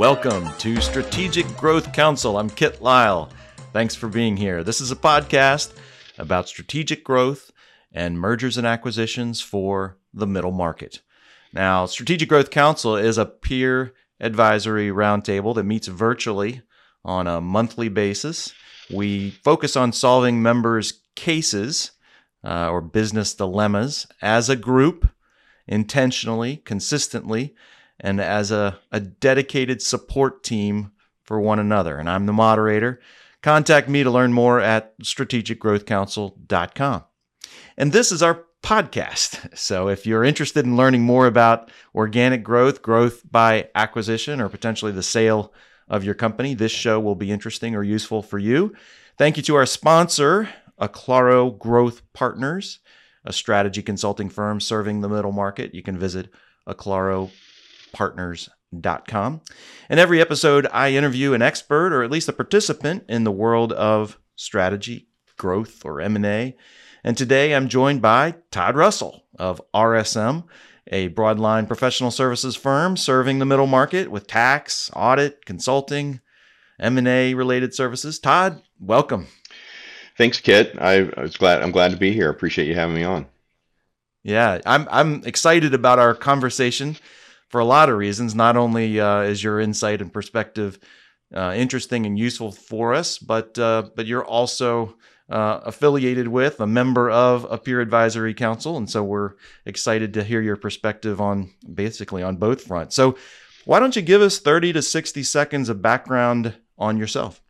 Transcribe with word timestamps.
Welcome 0.00 0.50
to 0.60 0.80
Strategic 0.80 1.46
Growth 1.58 1.92
Council. 1.92 2.38
I'm 2.38 2.48
Kit 2.48 2.80
Lyle. 2.80 3.28
Thanks 3.74 3.94
for 3.94 4.08
being 4.08 4.34
here. 4.34 4.64
This 4.64 4.80
is 4.80 4.90
a 4.90 4.96
podcast 4.96 5.74
about 6.16 6.48
strategic 6.48 7.04
growth 7.04 7.50
and 7.92 8.18
mergers 8.18 8.56
and 8.56 8.66
acquisitions 8.66 9.42
for 9.42 9.98
the 10.14 10.26
middle 10.26 10.52
market. 10.52 11.02
Now, 11.52 11.84
Strategic 11.84 12.30
Growth 12.30 12.50
Council 12.50 12.96
is 12.96 13.18
a 13.18 13.26
peer 13.26 13.92
advisory 14.18 14.88
roundtable 14.88 15.54
that 15.54 15.64
meets 15.64 15.88
virtually 15.88 16.62
on 17.04 17.26
a 17.26 17.42
monthly 17.42 17.90
basis. 17.90 18.54
We 18.90 19.32
focus 19.44 19.76
on 19.76 19.92
solving 19.92 20.42
members' 20.42 21.02
cases 21.14 21.90
uh, 22.42 22.70
or 22.70 22.80
business 22.80 23.34
dilemmas 23.34 24.06
as 24.22 24.48
a 24.48 24.56
group, 24.56 25.10
intentionally, 25.66 26.56
consistently, 26.56 27.54
and 28.00 28.20
as 28.20 28.50
a, 28.50 28.78
a 28.90 29.00
dedicated 29.00 29.82
support 29.82 30.42
team 30.42 30.92
for 31.22 31.40
one 31.40 31.58
another. 31.58 31.98
And 31.98 32.08
I'm 32.08 32.26
the 32.26 32.32
moderator. 32.32 33.00
Contact 33.42 33.88
me 33.88 34.02
to 34.02 34.10
learn 34.10 34.32
more 34.32 34.60
at 34.60 34.98
strategicgrowthcouncil.com. 35.00 37.04
And 37.76 37.92
this 37.92 38.12
is 38.12 38.22
our 38.22 38.44
podcast. 38.62 39.48
So 39.56 39.88
if 39.88 40.06
you're 40.06 40.24
interested 40.24 40.64
in 40.64 40.76
learning 40.76 41.02
more 41.02 41.26
about 41.26 41.70
organic 41.94 42.42
growth, 42.42 42.82
growth 42.82 43.22
by 43.30 43.68
acquisition, 43.74 44.40
or 44.40 44.48
potentially 44.48 44.92
the 44.92 45.02
sale 45.02 45.52
of 45.88 46.04
your 46.04 46.14
company, 46.14 46.54
this 46.54 46.72
show 46.72 46.98
will 46.98 47.14
be 47.14 47.30
interesting 47.30 47.74
or 47.74 47.82
useful 47.82 48.22
for 48.22 48.38
you. 48.38 48.74
Thank 49.18 49.36
you 49.36 49.42
to 49.44 49.56
our 49.56 49.66
sponsor, 49.66 50.48
Aclaro 50.80 51.58
Growth 51.58 52.00
Partners, 52.12 52.78
a 53.24 53.32
strategy 53.32 53.82
consulting 53.82 54.30
firm 54.30 54.60
serving 54.60 55.00
the 55.00 55.08
middle 55.08 55.32
market. 55.32 55.74
You 55.74 55.82
can 55.82 55.98
visit 55.98 56.32
aclaropartners.com. 57.92 59.40
In 59.88 59.98
every 59.98 60.20
episode, 60.20 60.66
I 60.72 60.92
interview 60.92 61.32
an 61.32 61.42
expert 61.42 61.92
or 61.92 62.02
at 62.02 62.10
least 62.10 62.28
a 62.28 62.32
participant 62.32 63.04
in 63.08 63.24
the 63.24 63.32
world 63.32 63.72
of 63.72 64.18
strategy, 64.36 65.08
growth, 65.36 65.84
or 65.84 66.00
M&A. 66.00 66.56
And 67.02 67.16
today 67.16 67.54
I'm 67.54 67.68
joined 67.68 68.02
by 68.02 68.36
Todd 68.50 68.76
Russell 68.76 69.24
of 69.38 69.60
RSM, 69.74 70.44
a 70.88 71.08
broadline 71.10 71.66
professional 71.66 72.10
services 72.10 72.56
firm 72.56 72.96
serving 72.96 73.38
the 73.38 73.46
middle 73.46 73.66
market 73.66 74.10
with 74.10 74.26
tax, 74.26 74.90
audit, 74.94 75.46
consulting, 75.46 76.20
M&A 76.78 77.34
related 77.34 77.74
services. 77.74 78.18
Todd, 78.18 78.62
welcome. 78.78 79.26
Thanks, 80.16 80.40
Kit. 80.40 80.76
I, 80.78 81.10
I 81.16 81.22
was 81.22 81.36
glad. 81.36 81.62
I'm 81.62 81.70
glad 81.70 81.92
to 81.92 81.96
be 81.96 82.12
here. 82.12 82.28
Appreciate 82.28 82.68
you 82.68 82.74
having 82.74 82.94
me 82.94 83.04
on. 83.04 83.26
Yeah, 84.22 84.60
I'm 84.66 84.86
I'm 84.90 85.24
excited 85.24 85.72
about 85.72 85.98
our 85.98 86.14
conversation 86.14 86.96
for 87.50 87.60
a 87.60 87.64
lot 87.64 87.90
of 87.90 87.98
reasons. 87.98 88.34
Not 88.34 88.56
only 88.56 88.98
uh, 88.98 89.20
is 89.20 89.44
your 89.44 89.60
insight 89.60 90.00
and 90.00 90.12
perspective 90.12 90.78
uh, 91.34 91.52
interesting 91.54 92.06
and 92.06 92.18
useful 92.18 92.50
for 92.50 92.94
us, 92.94 93.18
but 93.18 93.58
uh, 93.58 93.90
but 93.94 94.06
you're 94.06 94.24
also 94.24 94.96
uh, 95.30 95.60
affiliated 95.64 96.26
with, 96.26 96.60
a 96.60 96.66
member 96.66 97.08
of 97.10 97.46
a 97.50 97.56
peer 97.56 97.80
advisory 97.80 98.34
council, 98.34 98.76
and 98.76 98.90
so 98.90 99.04
we're 99.04 99.34
excited 99.64 100.14
to 100.14 100.24
hear 100.24 100.40
your 100.40 100.56
perspective 100.56 101.20
on 101.20 101.50
basically 101.72 102.22
on 102.22 102.36
both 102.36 102.62
fronts. 102.62 102.96
So, 102.96 103.16
why 103.64 103.78
don't 103.78 103.94
you 103.94 104.02
give 104.02 104.22
us 104.22 104.38
30 104.40 104.72
to 104.72 104.82
60 104.82 105.22
seconds 105.22 105.68
of 105.68 105.82
background 105.82 106.54
on 106.78 106.98
yourself? 106.98 107.40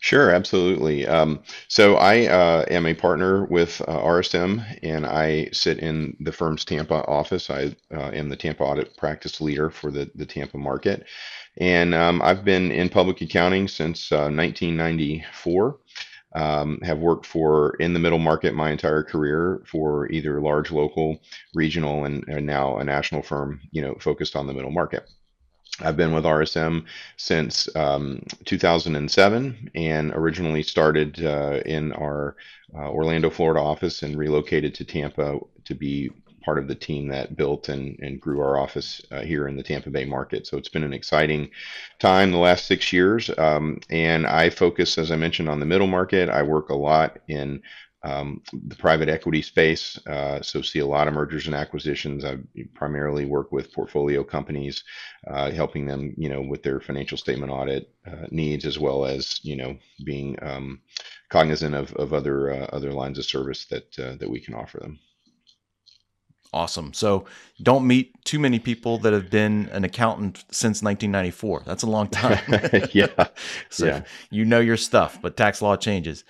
Sure, 0.00 0.30
absolutely. 0.30 1.06
Um, 1.06 1.40
so 1.66 1.96
I 1.96 2.26
uh, 2.26 2.64
am 2.70 2.86
a 2.86 2.94
partner 2.94 3.44
with 3.46 3.80
uh, 3.88 3.98
RSM, 4.00 4.64
and 4.82 5.04
I 5.04 5.48
sit 5.52 5.78
in 5.80 6.16
the 6.20 6.32
firm's 6.32 6.64
Tampa 6.64 7.04
office. 7.06 7.50
I 7.50 7.74
uh, 7.92 8.10
am 8.12 8.28
the 8.28 8.36
Tampa 8.36 8.62
audit 8.62 8.96
practice 8.96 9.40
leader 9.40 9.70
for 9.70 9.90
the 9.90 10.10
the 10.14 10.26
Tampa 10.26 10.56
market, 10.56 11.04
and 11.58 11.94
um, 11.94 12.22
I've 12.22 12.44
been 12.44 12.70
in 12.70 12.88
public 12.88 13.20
accounting 13.22 13.66
since 13.68 14.10
1994. 14.12 15.70
Uh, 15.70 15.74
um, 16.34 16.78
have 16.82 16.98
worked 16.98 17.24
for 17.24 17.74
in 17.80 17.94
the 17.94 17.98
middle 17.98 18.18
market 18.18 18.54
my 18.54 18.70
entire 18.70 19.02
career 19.02 19.62
for 19.66 20.10
either 20.12 20.40
large 20.42 20.70
local 20.70 21.18
regional 21.54 22.04
and, 22.04 22.22
and 22.28 22.44
now 22.44 22.76
a 22.76 22.84
national 22.84 23.22
firm 23.22 23.58
you 23.72 23.80
know 23.80 23.94
focused 23.98 24.36
on 24.36 24.46
the 24.46 24.52
middle 24.52 24.70
market 24.70 25.08
I've 25.80 25.96
been 25.96 26.12
with 26.12 26.24
RSM 26.24 26.84
since 27.16 27.74
um, 27.76 28.22
2007 28.44 29.70
and 29.74 30.12
originally 30.12 30.62
started 30.62 31.24
uh, 31.24 31.60
in 31.64 31.92
our 31.92 32.36
uh, 32.74 32.90
Orlando, 32.90 33.30
Florida 33.30 33.60
office 33.60 34.02
and 34.02 34.16
relocated 34.16 34.74
to 34.74 34.84
Tampa 34.84 35.38
to 35.64 35.74
be 35.74 36.10
part 36.44 36.58
of 36.58 36.66
the 36.66 36.74
team 36.74 37.08
that 37.08 37.36
built 37.36 37.68
and, 37.68 37.98
and 38.00 38.20
grew 38.20 38.40
our 38.40 38.58
office 38.58 39.02
uh, 39.10 39.20
here 39.20 39.46
in 39.46 39.56
the 39.56 39.62
Tampa 39.62 39.90
Bay 39.90 40.04
market. 40.04 40.46
So 40.46 40.56
it's 40.56 40.68
been 40.68 40.82
an 40.82 40.92
exciting 40.94 41.50
time 41.98 42.30
the 42.30 42.38
last 42.38 42.66
six 42.66 42.92
years. 42.92 43.30
Um, 43.38 43.80
and 43.90 44.26
I 44.26 44.50
focus, 44.50 44.98
as 44.98 45.10
I 45.10 45.16
mentioned, 45.16 45.48
on 45.48 45.60
the 45.60 45.66
middle 45.66 45.86
market. 45.86 46.28
I 46.28 46.42
work 46.42 46.70
a 46.70 46.74
lot 46.74 47.18
in 47.28 47.62
um, 48.08 48.42
the 48.66 48.76
private 48.76 49.08
equity 49.08 49.42
space. 49.42 49.98
Uh, 50.06 50.40
so 50.40 50.62
see 50.62 50.78
a 50.78 50.86
lot 50.86 51.08
of 51.08 51.14
mergers 51.14 51.46
and 51.46 51.54
acquisitions. 51.54 52.24
I 52.24 52.38
primarily 52.74 53.26
work 53.26 53.52
with 53.52 53.72
portfolio 53.72 54.24
companies, 54.24 54.84
uh, 55.26 55.50
helping 55.50 55.86
them, 55.86 56.14
you 56.16 56.28
know, 56.28 56.40
with 56.40 56.62
their 56.62 56.80
financial 56.80 57.18
statement 57.18 57.52
audit 57.52 57.90
uh, 58.06 58.26
needs, 58.30 58.64
as 58.64 58.78
well 58.78 59.04
as, 59.04 59.40
you 59.42 59.56
know, 59.56 59.76
being 60.04 60.36
um, 60.42 60.80
cognizant 61.28 61.74
of, 61.74 61.92
of 61.94 62.12
other 62.12 62.50
uh, 62.50 62.66
other 62.72 62.92
lines 62.92 63.18
of 63.18 63.24
service 63.24 63.66
that 63.66 63.98
uh, 63.98 64.14
that 64.16 64.30
we 64.30 64.40
can 64.40 64.54
offer 64.54 64.78
them. 64.78 64.98
Awesome. 66.52 66.94
So 66.94 67.26
don't 67.62 67.86
meet 67.86 68.24
too 68.24 68.38
many 68.38 68.58
people 68.58 68.96
that 68.98 69.12
have 69.12 69.28
been 69.28 69.68
an 69.70 69.84
accountant 69.84 70.44
since 70.50 70.82
1994. 70.82 71.64
That's 71.66 71.82
a 71.82 71.86
long 71.86 72.08
time. 72.08 72.42
yeah. 72.92 73.08
so 73.68 73.86
yeah. 73.86 74.02
you 74.30 74.46
know 74.46 74.60
your 74.60 74.78
stuff, 74.78 75.20
but 75.20 75.36
tax 75.36 75.60
law 75.60 75.76
changes. 75.76 76.24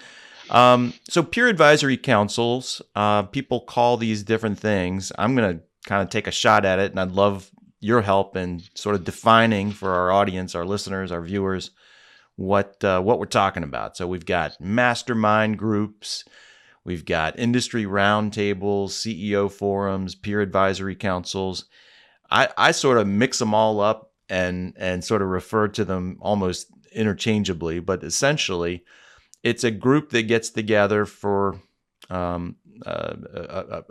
Um, 0.51 0.95
so 1.09 1.23
peer 1.23 1.49
advisory 1.49 1.97
councils, 1.97 2.83
uh, 2.95 3.23
people 3.25 3.61
call 3.61 3.97
these 3.97 4.23
different 4.23 4.59
things. 4.59 5.13
I'm 5.19 5.35
going 5.35 5.59
to 5.59 5.65
kind 5.87 6.03
of 6.03 6.11
take 6.11 6.27
a 6.27 6.33
shot 6.33 6.65
at 6.65 6.79
it, 6.79 6.91
and 6.91 7.01
I'd 7.01 7.13
love 7.13 7.51
your 7.81 8.03
help 8.03 8.37
in 8.37 8.63
sort 8.75 8.95
of 8.95 9.05
defining 9.05 9.71
for 9.71 9.93
our 9.93 10.11
audience, 10.11 10.55
our 10.55 10.65
listeners, 10.65 11.13
our 11.13 11.23
viewers, 11.23 11.71
what 12.37 12.83
uh, 12.83 13.01
what 13.01 13.19
we're 13.19 13.27
talking 13.27 13.63
about. 13.63 13.97
So 13.97 14.07
we've 14.07 14.27
got 14.27 14.61
mastermind 14.61 15.59
groups 15.59 16.25
We've 16.89 17.05
got 17.05 17.39
industry 17.39 17.85
roundtables, 17.85 18.93
CEO 18.93 19.53
forums, 19.53 20.15
peer 20.15 20.41
advisory 20.41 20.95
councils. 20.95 21.67
I, 22.31 22.49
I 22.57 22.71
sort 22.71 22.97
of 22.97 23.07
mix 23.07 23.39
them 23.39 23.53
all 23.53 23.81
up 23.81 24.13
and 24.31 24.73
and 24.79 25.05
sort 25.05 25.21
of 25.21 25.29
refer 25.29 25.69
to 25.69 25.85
them 25.85 26.17
almost 26.19 26.69
interchangeably, 26.93 27.81
but 27.81 28.03
essentially, 28.03 28.85
it's 29.49 29.65
a 29.65 29.71
group 29.71 30.11
that 30.11 30.25
gets 30.25 30.51
together 30.51 31.07
for 31.07 31.61
um, 32.11 32.57
uh, 32.85 33.15
uh, 33.35 33.65
uh, 33.71 33.83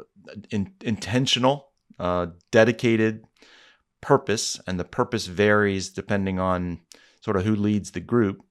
in, 0.51 0.73
intentional, 0.81 1.69
uh, 1.99 2.27
dedicated 2.51 3.25
purpose, 4.01 4.59
and 4.67 4.79
the 4.79 4.85
purpose 4.85 5.25
varies 5.27 5.89
depending 5.89 6.39
on 6.39 6.79
sort 7.21 7.35
of 7.37 7.43
who 7.43 7.55
leads 7.55 7.91
the 7.91 7.99
group. 7.99 8.41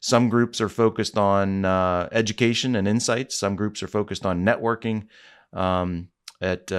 Some 0.00 0.28
groups 0.28 0.60
are 0.60 0.68
focused 0.68 1.18
on 1.18 1.64
uh, 1.64 2.08
education 2.12 2.74
and 2.76 2.88
insights. 2.88 3.38
Some 3.38 3.56
groups 3.56 3.82
are 3.82 3.88
focused 3.88 4.24
on 4.24 4.44
networking. 4.44 5.08
Um, 5.52 6.08
at 6.40 6.70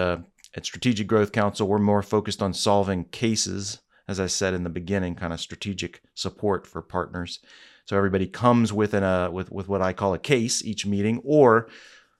at 0.57 0.65
Strategic 0.65 1.07
Growth 1.07 1.31
Council, 1.31 1.67
we're 1.67 1.77
more 1.77 2.01
focused 2.01 2.41
on 2.41 2.53
solving 2.53 3.05
cases, 3.05 3.79
as 4.07 4.19
I 4.19 4.25
said 4.25 4.53
in 4.53 4.63
the 4.63 4.69
beginning, 4.69 5.13
kind 5.15 5.33
of 5.33 5.39
strategic 5.39 6.01
support 6.15 6.65
for 6.65 6.81
partners. 6.81 7.39
So 7.88 7.96
everybody 7.96 8.28
comes 8.28 8.74
with 8.74 8.94
an, 8.94 9.03
uh, 9.03 9.31
with 9.31 9.50
with 9.50 9.70
what 9.70 9.81
I 9.81 9.94
call 9.94 10.14
a 10.14 10.20
case 10.20 10.64
each 10.64 10.86
meeting, 10.86 11.22
or 11.24 11.70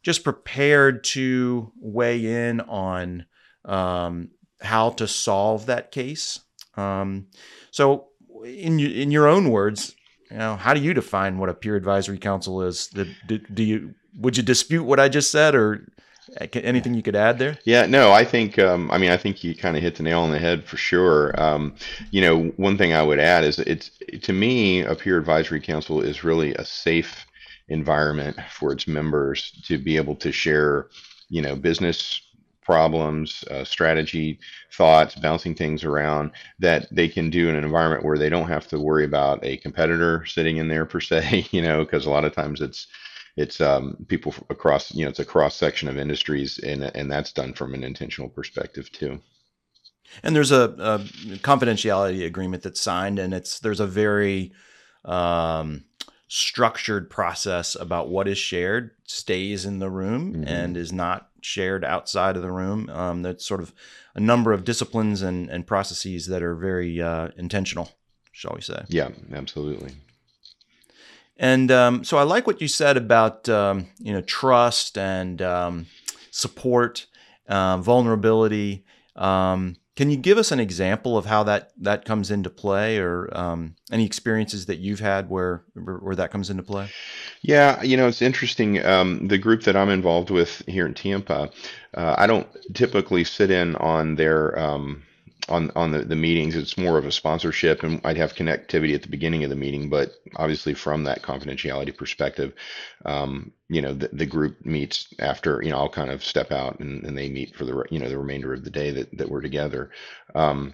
just 0.02 0.24
prepared 0.24 1.04
to 1.04 1.74
weigh 1.82 2.48
in 2.48 2.62
on 2.62 3.26
um, 3.66 4.30
how 4.62 4.92
to 4.92 5.10
solve 5.10 5.66
that 5.66 5.92
case. 5.92 6.40
Um, 6.78 7.28
so, 7.70 8.08
in 8.46 8.80
in 8.80 9.12
your 9.12 9.28
own 9.28 9.50
words, 9.50 9.94
you 10.32 10.38
know, 10.38 10.56
how 10.56 10.74
do 10.74 10.80
you 10.80 10.94
define 10.94 11.38
what 11.38 11.50
a 11.50 11.54
peer 11.54 11.76
advisory 11.76 12.18
council 12.18 12.62
is? 12.62 12.88
Do, 12.88 13.06
do 13.28 13.62
you 13.62 13.94
would 14.18 14.38
you 14.38 14.44
dispute 14.44 14.86
what 14.86 15.02
I 15.02 15.10
just 15.10 15.32
said, 15.32 15.54
or 15.54 15.86
anything 16.54 16.94
you 16.94 17.04
could 17.04 17.16
add 17.16 17.40
there? 17.40 17.58
Yeah, 17.64 17.86
no, 17.86 18.12
I 18.12 18.24
think 18.24 18.60
um, 18.60 18.90
I 18.92 18.98
mean 18.98 19.12
I 19.12 19.18
think 19.18 19.44
you 19.44 19.56
kind 19.56 19.76
of 19.78 19.84
hit 19.84 19.96
the 19.96 20.04
nail 20.04 20.22
on 20.22 20.32
the 20.32 20.40
head 20.40 20.64
for 20.64 20.78
sure. 20.78 21.40
Um, 21.42 21.76
you 22.12 22.22
know, 22.22 22.46
one 22.58 22.78
thing 22.78 22.94
I 22.94 23.04
would 23.04 23.20
add 23.20 23.44
is 23.44 23.60
it's 23.60 23.92
to 24.22 24.34
me 24.34 24.82
a 24.82 24.96
peer 24.96 25.18
advisory 25.18 25.62
council 25.62 26.02
is 26.02 26.24
really 26.24 26.54
a 26.56 26.66
safe 26.66 27.26
environment 27.70 28.38
for 28.50 28.72
its 28.72 28.88
members 28.88 29.52
to 29.66 29.78
be 29.78 29.98
able 29.98 30.16
to 30.16 30.32
share, 30.32 30.88
you 31.30 31.42
know, 31.42 31.56
business 31.56 32.22
problems, 32.68 33.46
uh, 33.50 33.64
strategy, 33.64 34.38
thoughts, 34.74 35.16
bouncing 35.16 35.56
things 35.56 35.86
around 35.86 36.32
that 36.60 36.86
they 36.92 37.08
can 37.08 37.30
do 37.30 37.48
in 37.48 37.56
an 37.56 37.64
environment 37.64 38.04
where 38.04 38.18
they 38.18 38.30
don't 38.30 38.50
have 38.50 38.68
to 38.68 38.78
worry 38.78 39.06
about 39.06 39.40
a 39.44 39.56
competitor 39.58 40.26
sitting 40.26 40.58
in 40.58 40.68
there 40.68 40.86
per 40.86 41.00
se, 41.00 41.48
you 41.52 41.62
know, 41.62 41.86
because 41.86 42.06
a 42.06 42.10
lot 42.10 42.26
of 42.26 42.36
times 42.36 42.60
it's 42.60 42.88
it's 43.38 43.62
um, 43.62 43.96
people 44.08 44.34
across, 44.50 44.94
you 44.94 45.06
know, 45.06 45.10
it's 45.10 45.20
a 45.20 45.26
cross 45.26 45.56
section 45.56 45.88
of 45.88 45.98
industries, 45.98 46.58
and 46.58 46.84
and 46.84 47.10
that's 47.10 47.32
done 47.32 47.54
from 47.54 47.74
an 47.74 47.84
intentional 47.84 48.30
perspective 48.30 48.92
too. 48.92 49.22
And 50.24 50.36
there's 50.36 50.52
a, 50.52 50.64
a 50.80 51.00
confidentiality 51.40 52.26
agreement 52.26 52.64
that's 52.64 52.82
signed, 52.82 53.20
and 53.20 53.34
it's 53.34 53.60
there's 53.60 53.80
a 53.80 53.88
very 53.88 54.54
um, 55.06 55.86
structured 56.28 57.10
process 57.10 57.76
about 57.76 58.10
what 58.10 58.28
is 58.28 58.38
shared 58.38 58.92
stays 59.06 59.66
in 59.66 59.80
the 59.80 59.90
room 59.90 60.34
mm-hmm. 60.34 60.44
and 60.48 60.76
is 60.76 60.92
not 60.92 61.30
shared 61.42 61.86
outside 61.86 62.36
of 62.36 62.42
the 62.42 62.52
room. 62.52 62.90
Um, 62.90 63.22
that's 63.22 63.46
sort 63.46 63.62
of 63.62 63.74
a 64.16 64.20
number 64.20 64.52
of 64.52 64.64
disciplines 64.64 65.22
and, 65.22 65.50
and 65.50 65.66
processes 65.66 66.28
that 66.28 66.42
are 66.42 66.56
very 66.56 67.02
uh, 67.02 67.30
intentional, 67.38 67.92
shall 68.32 68.54
we 68.56 68.62
say? 68.62 68.84
Yeah, 68.90 69.10
absolutely. 69.32 69.92
And 71.40 71.72
um, 71.72 72.04
so 72.04 72.18
I 72.18 72.24
like 72.24 72.48
what 72.48 72.62
you 72.62 72.68
said 72.68 72.98
about 72.98 73.48
um, 73.50 73.88
you 74.00 74.14
know 74.14 74.22
trust 74.22 74.98
and 74.98 75.42
um, 75.42 75.86
support, 76.32 77.06
uh, 77.48 77.78
vulnerability. 77.78 78.86
Um, 79.16 79.76
can 79.96 80.12
you 80.12 80.18
give 80.18 80.38
us 80.38 80.52
an 80.52 80.60
example 80.60 81.18
of 81.18 81.26
how 81.26 81.44
that 81.44 81.72
that 81.82 82.06
comes 82.06 82.32
into 82.32 82.50
play, 82.50 82.98
or 82.98 83.30
um, 83.38 83.76
any 83.92 84.06
experiences 84.06 84.66
that 84.68 84.78
you've 84.78 85.00
had 85.00 85.30
where 85.30 85.64
where 85.74 86.16
that 86.16 86.32
comes 86.32 86.50
into 86.50 86.64
play? 86.64 86.90
Yeah, 87.42 87.82
you 87.84 87.98
know, 87.98 88.08
it's 88.08 88.22
interesting. 88.22 88.74
The 88.74 89.40
group 89.40 89.64
that 89.64 89.76
I'm 89.76 89.90
involved 89.90 90.30
with 90.30 90.64
here 90.68 90.86
in 90.86 90.94
Tampa, 90.94 91.50
uh, 91.96 92.16
I 92.18 92.28
don't 92.28 92.48
typically 92.74 93.24
sit 93.24 93.52
in 93.52 93.76
on 93.78 94.16
their 94.16 94.58
on 95.50 95.72
on 95.76 95.92
the, 95.92 96.00
the 96.00 96.16
meetings. 96.16 96.56
It's 96.56 96.78
more 96.78 96.98
of 96.98 97.06
a 97.06 97.12
sponsorship, 97.12 97.84
and 97.84 98.02
I'd 98.04 98.18
have 98.18 98.36
connectivity 98.36 98.96
at 98.96 99.02
the 99.02 99.10
beginning 99.10 99.44
of 99.44 99.50
the 99.50 99.56
meeting. 99.56 99.90
But 99.90 100.14
obviously, 100.36 100.74
from 100.74 101.04
that 101.06 101.22
confidentiality 101.22 101.96
perspective, 101.96 102.54
um, 103.06 103.52
you 103.70 103.82
know, 103.82 103.94
the, 103.94 104.10
the 104.14 104.26
group 104.26 104.66
meets 104.66 105.08
after. 105.20 105.62
You 105.64 105.72
know, 105.72 105.78
I'll 105.78 105.90
kind 105.90 106.12
of 106.12 106.24
step 106.24 106.52
out, 106.52 106.80
and, 106.80 107.04
and 107.04 107.18
they 107.18 107.30
meet 107.30 107.56
for 107.56 107.66
the 107.66 107.84
you 107.90 108.00
know 108.00 108.10
the 108.10 108.18
remainder 108.18 108.54
of 108.54 108.64
the 108.64 108.72
day 108.72 108.92
that 108.92 109.18
that 109.18 109.30
we're 109.30 109.42
together. 109.42 109.92
Um, 110.36 110.74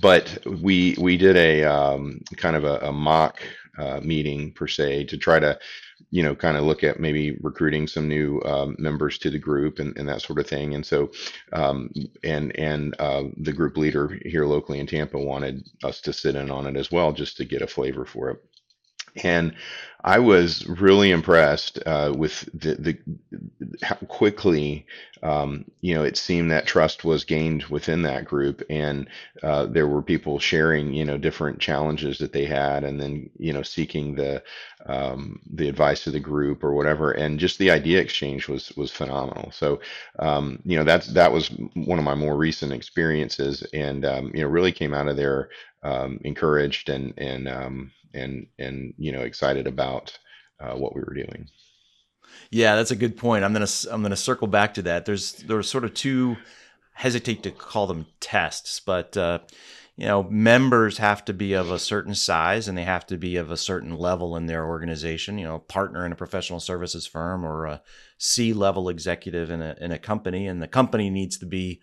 but 0.00 0.38
we 0.46 0.96
we 0.98 1.16
did 1.16 1.36
a 1.36 1.64
um, 1.64 2.22
kind 2.36 2.56
of 2.56 2.64
a, 2.64 2.78
a 2.78 2.92
mock 2.92 3.40
uh, 3.78 4.00
meeting 4.00 4.52
per 4.52 4.66
se 4.66 5.04
to 5.04 5.16
try 5.16 5.38
to 5.38 5.58
you 6.10 6.22
know 6.22 6.34
kind 6.34 6.56
of 6.56 6.64
look 6.64 6.84
at 6.84 7.00
maybe 7.00 7.38
recruiting 7.42 7.86
some 7.86 8.08
new 8.08 8.40
um, 8.44 8.76
members 8.78 9.18
to 9.18 9.30
the 9.30 9.38
group 9.38 9.78
and, 9.78 9.96
and 9.96 10.08
that 10.08 10.22
sort 10.22 10.38
of 10.38 10.46
thing. 10.46 10.74
And 10.74 10.84
so 10.84 11.10
um, 11.52 11.90
and 12.24 12.56
and 12.58 12.94
uh, 12.98 13.24
the 13.36 13.52
group 13.52 13.76
leader 13.76 14.18
here 14.24 14.46
locally 14.46 14.80
in 14.80 14.86
tampa 14.86 15.18
wanted 15.18 15.68
us 15.84 16.00
to 16.02 16.12
sit 16.12 16.36
in 16.36 16.50
on 16.50 16.66
it 16.66 16.76
as 16.76 16.90
well 16.90 17.12
just 17.12 17.36
to 17.36 17.44
get 17.44 17.62
a 17.62 17.66
flavor 17.66 18.04
for 18.04 18.30
it 18.30 18.44
and 19.24 19.54
I 20.04 20.20
was 20.20 20.66
really 20.66 21.10
impressed 21.10 21.78
uh, 21.84 22.14
with 22.16 22.48
the, 22.54 22.74
the 22.76 22.98
how 23.82 23.96
quickly 23.96 24.86
um, 25.22 25.64
you 25.80 25.94
know 25.94 26.04
it 26.04 26.16
seemed 26.16 26.50
that 26.52 26.66
trust 26.66 27.04
was 27.04 27.24
gained 27.24 27.64
within 27.64 28.02
that 28.02 28.24
group, 28.24 28.62
and 28.70 29.08
uh, 29.42 29.66
there 29.66 29.88
were 29.88 30.02
people 30.02 30.38
sharing 30.38 30.92
you 30.94 31.04
know 31.04 31.18
different 31.18 31.58
challenges 31.58 32.18
that 32.18 32.32
they 32.32 32.44
had, 32.44 32.84
and 32.84 33.00
then 33.00 33.28
you 33.38 33.52
know 33.52 33.62
seeking 33.62 34.14
the 34.14 34.42
um, 34.86 35.40
the 35.52 35.68
advice 35.68 36.06
of 36.06 36.12
the 36.12 36.20
group 36.20 36.62
or 36.62 36.74
whatever, 36.74 37.10
and 37.10 37.40
just 37.40 37.58
the 37.58 37.70
idea 37.70 38.00
exchange 38.00 38.48
was 38.48 38.72
was 38.76 38.92
phenomenal. 38.92 39.50
So 39.50 39.80
um, 40.20 40.60
you 40.64 40.78
know 40.78 40.84
that's 40.84 41.08
that 41.08 41.32
was 41.32 41.48
one 41.74 41.98
of 41.98 42.04
my 42.04 42.14
more 42.14 42.36
recent 42.36 42.72
experiences, 42.72 43.62
and 43.74 44.04
um, 44.04 44.30
you 44.32 44.42
know 44.42 44.48
really 44.48 44.72
came 44.72 44.94
out 44.94 45.08
of 45.08 45.16
there 45.16 45.50
um, 45.82 46.18
encouraged 46.24 46.88
and 46.88 47.14
and 47.16 47.48
um, 47.48 47.92
and 48.14 48.46
and 48.58 48.94
you 48.96 49.12
know 49.12 49.22
excited 49.22 49.66
about 49.66 50.18
uh, 50.60 50.74
what 50.74 50.94
we 50.94 51.00
were 51.00 51.14
doing. 51.14 51.48
Yeah, 52.50 52.76
that's 52.76 52.90
a 52.90 52.96
good 52.96 53.16
point. 53.16 53.44
I'm 53.44 53.52
gonna 53.52 53.66
I'm 53.90 54.02
gonna 54.02 54.16
circle 54.16 54.48
back 54.48 54.74
to 54.74 54.82
that. 54.82 55.04
There's 55.04 55.32
there's 55.34 55.68
sort 55.68 55.84
of 55.84 55.94
two 55.94 56.36
hesitate 56.94 57.42
to 57.44 57.50
call 57.50 57.86
them 57.86 58.06
tests, 58.20 58.80
but 58.80 59.16
uh, 59.16 59.40
you 59.96 60.06
know 60.06 60.24
members 60.24 60.98
have 60.98 61.24
to 61.26 61.32
be 61.32 61.52
of 61.52 61.70
a 61.70 61.78
certain 61.78 62.14
size 62.14 62.68
and 62.68 62.76
they 62.76 62.84
have 62.84 63.06
to 63.06 63.16
be 63.16 63.36
of 63.36 63.50
a 63.50 63.56
certain 63.56 63.96
level 63.96 64.36
in 64.36 64.46
their 64.46 64.66
organization. 64.66 65.38
You 65.38 65.44
know, 65.44 65.58
partner 65.60 66.04
in 66.04 66.12
a 66.12 66.16
professional 66.16 66.60
services 66.60 67.06
firm 67.06 67.44
or 67.44 67.66
a 67.66 67.82
C 68.18 68.52
level 68.52 68.88
executive 68.88 69.50
in 69.50 69.62
a 69.62 69.76
in 69.80 69.92
a 69.92 69.98
company, 69.98 70.46
and 70.46 70.62
the 70.62 70.68
company 70.68 71.10
needs 71.10 71.38
to 71.38 71.46
be 71.46 71.80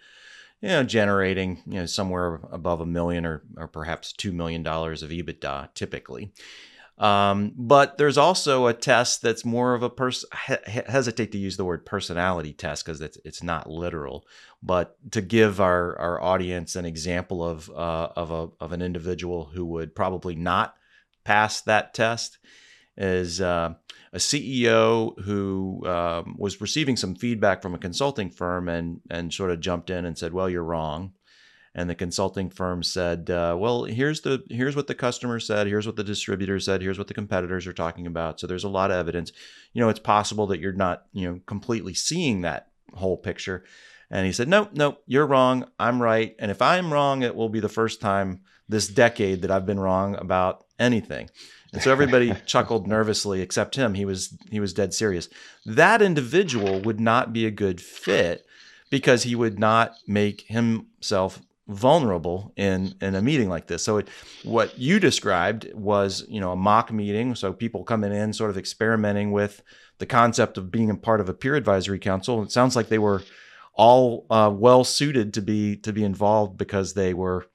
you 0.62 0.69
know, 0.69 0.84
generating 0.84 1.62
you 1.66 1.80
know 1.80 1.86
somewhere 1.86 2.42
above 2.52 2.81
a 2.81 2.86
million 2.86 3.25
or, 3.25 3.44
or 3.57 3.68
perhaps 3.68 4.13
two 4.13 4.31
million 4.31 4.63
dollars 4.63 5.04
of 5.04 5.10
EBITDA 5.10 5.74
typically. 5.74 6.31
Um, 6.98 7.52
but 7.57 7.98
there's 7.98 8.18
also 8.18 8.68
a 8.68 8.74
test 8.74 9.22
that's 9.22 9.44
more 9.44 9.74
of 9.74 9.84
a 9.84 9.90
person. 9.90 10.30
He- 10.48 10.81
hesitate 10.88 11.34
to 11.34 11.38
use 11.38 11.57
the 11.57 11.66
word 11.66 11.86
personality 11.86 12.54
test 12.54 12.86
because 12.86 13.02
it's 13.02 13.18
it's 13.25 13.44
not 13.44 13.69
literal, 13.69 14.25
but 14.63 14.96
to 15.12 15.22
give 15.22 15.60
our 15.60 15.98
our 16.00 16.22
audience 16.22 16.75
an 16.75 16.86
example 16.86 17.44
of 17.44 17.69
uh, 17.69 18.10
of 18.16 18.31
a 18.31 18.48
of 18.63 18.72
an 18.72 18.81
individual 18.81 19.46
who 19.54 19.66
would 19.66 19.94
probably 19.94 20.36
not 20.36 20.75
pass 21.25 21.60
that 21.62 21.94
test 21.94 22.38
is 22.97 23.42
uh, 23.42 23.74
a 24.13 24.18
CEO 24.18 25.19
who 25.21 25.86
um, 25.86 26.36
was 26.38 26.62
receiving 26.62 26.95
some 26.95 27.15
feedback 27.15 27.62
from 27.62 27.75
a 27.75 27.80
consulting 27.80 28.30
firm 28.30 28.69
and 28.69 29.01
and 29.09 29.33
sort 29.33 29.51
of 29.51 29.59
jumped 29.59 29.89
in 29.89 30.06
and 30.06 30.18
said, 30.18 30.33
"Well, 30.33 30.50
you're 30.50 30.63
wrong." 30.63 31.13
And 31.77 31.89
the 31.89 31.95
consulting 31.95 32.50
firm 32.50 32.83
said, 32.83 33.30
uh, 33.30 33.57
"Well, 33.59 33.83
here's 33.83 34.21
the 34.21 34.44
here's 34.50 34.75
what 34.75 34.88
the 34.88 34.95
customer 34.95 35.42
said. 35.42 35.68
Here's 35.68 35.86
what 35.86 35.97
the 35.97 36.03
distributor 36.06 36.59
said. 36.62 36.81
Here's 36.81 36.97
what 36.97 37.07
the 37.07 37.13
competitors 37.13 37.68
are 37.68 37.74
talking 37.74 38.07
about. 38.07 38.39
So 38.39 38.47
there's 38.47 38.63
a 38.63 38.69
lot 38.69 38.92
of 38.92 38.97
evidence. 38.97 39.33
You 39.74 39.81
know, 39.81 39.89
it's 39.89 40.00
possible 40.00 40.47
that 40.47 40.62
you're 40.62 40.71
not 40.71 41.06
you 41.12 41.30
know 41.30 41.42
completely 41.45 41.94
seeing 41.94 42.42
that 42.42 42.69
whole 42.94 43.18
picture." 43.18 43.65
And 44.09 44.25
he 44.25 44.31
said, 44.31 44.47
"Nope, 44.47 44.69
nope, 44.74 45.03
you're 45.07 45.27
wrong. 45.27 45.65
I'm 45.77 46.01
right. 46.01 46.36
And 46.39 46.51
if 46.51 46.62
I'm 46.62 46.94
wrong, 46.94 47.24
it 47.24 47.36
will 47.36 47.50
be 47.50 47.59
the 47.59 47.68
first 47.68 48.00
time 48.00 48.42
this 48.69 48.88
decade 48.88 49.42
that 49.42 49.51
I've 49.51 49.65
been 49.65 49.80
wrong 49.80 50.15
about 50.15 50.65
anything." 50.80 51.30
So 51.81 51.92
everybody 51.92 52.33
chuckled 52.45 52.88
nervously 52.88 53.42
except 53.42 53.75
him. 53.75 53.94
He 53.94 54.06
was 54.06 54.38
he 54.50 54.60
was 54.60 54.74
dead 54.74 54.94
serious. 54.94 55.30
That 55.66 56.01
individual 56.01 56.81
would 56.81 57.00
not 57.00 57.33
be 57.33 57.45
a 57.45 57.51
good 57.51 57.81
fit 57.81 58.45
because 58.89 59.24
he 59.24 59.36
would 59.36 59.60
not 59.60 59.95
make 60.07 60.42
himself 60.48 61.42
vulnerable 61.68 62.54
in 62.56 62.95
in 63.01 63.16
a 63.16 63.22
meeting 63.22 63.50
like 63.50 63.68
this. 63.68 63.83
So 63.83 63.98
it, 63.98 64.07
what 64.44 64.77
you 64.77 65.00
described 65.00 65.72
was, 65.74 66.25
you 66.27 66.39
know, 66.39 66.51
a 66.51 66.56
mock 66.56 66.92
meeting, 66.92 67.36
so 67.36 67.54
people 67.54 67.83
coming 67.83 68.13
in 68.13 68.33
sort 68.33 68.51
of 68.51 68.57
experimenting 68.57 69.31
with 69.31 69.63
the 69.98 70.06
concept 70.06 70.57
of 70.57 70.71
being 70.71 70.89
a 70.89 70.95
part 70.95 71.21
of 71.21 71.30
a 71.30 71.33
peer 71.33 71.56
advisory 71.56 72.00
council. 72.00 72.44
It 72.44 72.51
sounds 72.51 72.76
like 72.76 72.90
they 72.90 73.00
were 73.00 73.23
all 73.73 74.26
uh, 74.30 74.52
well 74.54 74.83
suited 74.83 75.33
to 75.33 75.42
be 75.42 75.76
to 75.78 75.92
be 75.92 76.04
involved 76.04 76.57
because 76.57 76.94
they 76.94 77.14
were 77.14 77.47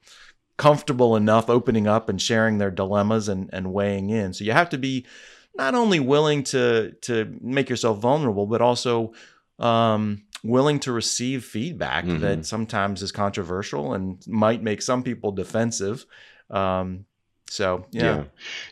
comfortable 0.61 1.15
enough 1.15 1.49
opening 1.49 1.87
up 1.87 2.07
and 2.07 2.21
sharing 2.21 2.59
their 2.59 2.69
dilemmas 2.69 3.27
and, 3.27 3.49
and 3.51 3.73
weighing 3.73 4.11
in. 4.11 4.31
So 4.31 4.43
you 4.43 4.51
have 4.51 4.69
to 4.69 4.77
be 4.77 5.07
not 5.55 5.73
only 5.73 5.99
willing 5.99 6.43
to 6.43 6.91
to 7.01 7.35
make 7.41 7.67
yourself 7.67 7.97
vulnerable, 7.97 8.45
but 8.45 8.61
also 8.61 9.13
um, 9.57 10.21
willing 10.43 10.79
to 10.81 10.91
receive 10.91 11.43
feedback 11.43 12.05
mm-hmm. 12.05 12.19
that 12.19 12.45
sometimes 12.45 13.01
is 13.01 13.11
controversial 13.11 13.95
and 13.95 14.23
might 14.27 14.61
make 14.61 14.83
some 14.83 15.01
people 15.01 15.31
defensive. 15.31 16.05
Um, 16.51 17.05
so 17.49 17.87
yeah. 17.89 18.03
yeah, 18.03 18.23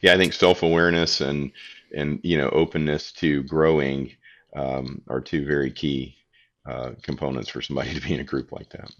yeah, 0.04 0.14
I 0.14 0.18
think 0.18 0.34
self 0.34 0.62
awareness 0.62 1.22
and 1.22 1.52
and 1.96 2.20
you 2.22 2.38
know 2.38 2.50
openness 2.50 3.12
to 3.14 3.42
growing 3.46 4.12
um, 4.56 5.02
are 5.08 5.22
two 5.22 5.44
very 5.44 5.72
key 5.72 6.18
uh, 6.68 6.92
components 7.02 7.50
for 7.50 7.64
somebody 7.64 7.94
to 7.96 8.02
be 8.02 8.14
in 8.14 8.20
a 8.20 8.24
group 8.24 8.52
like 8.52 8.70
that. 8.70 8.92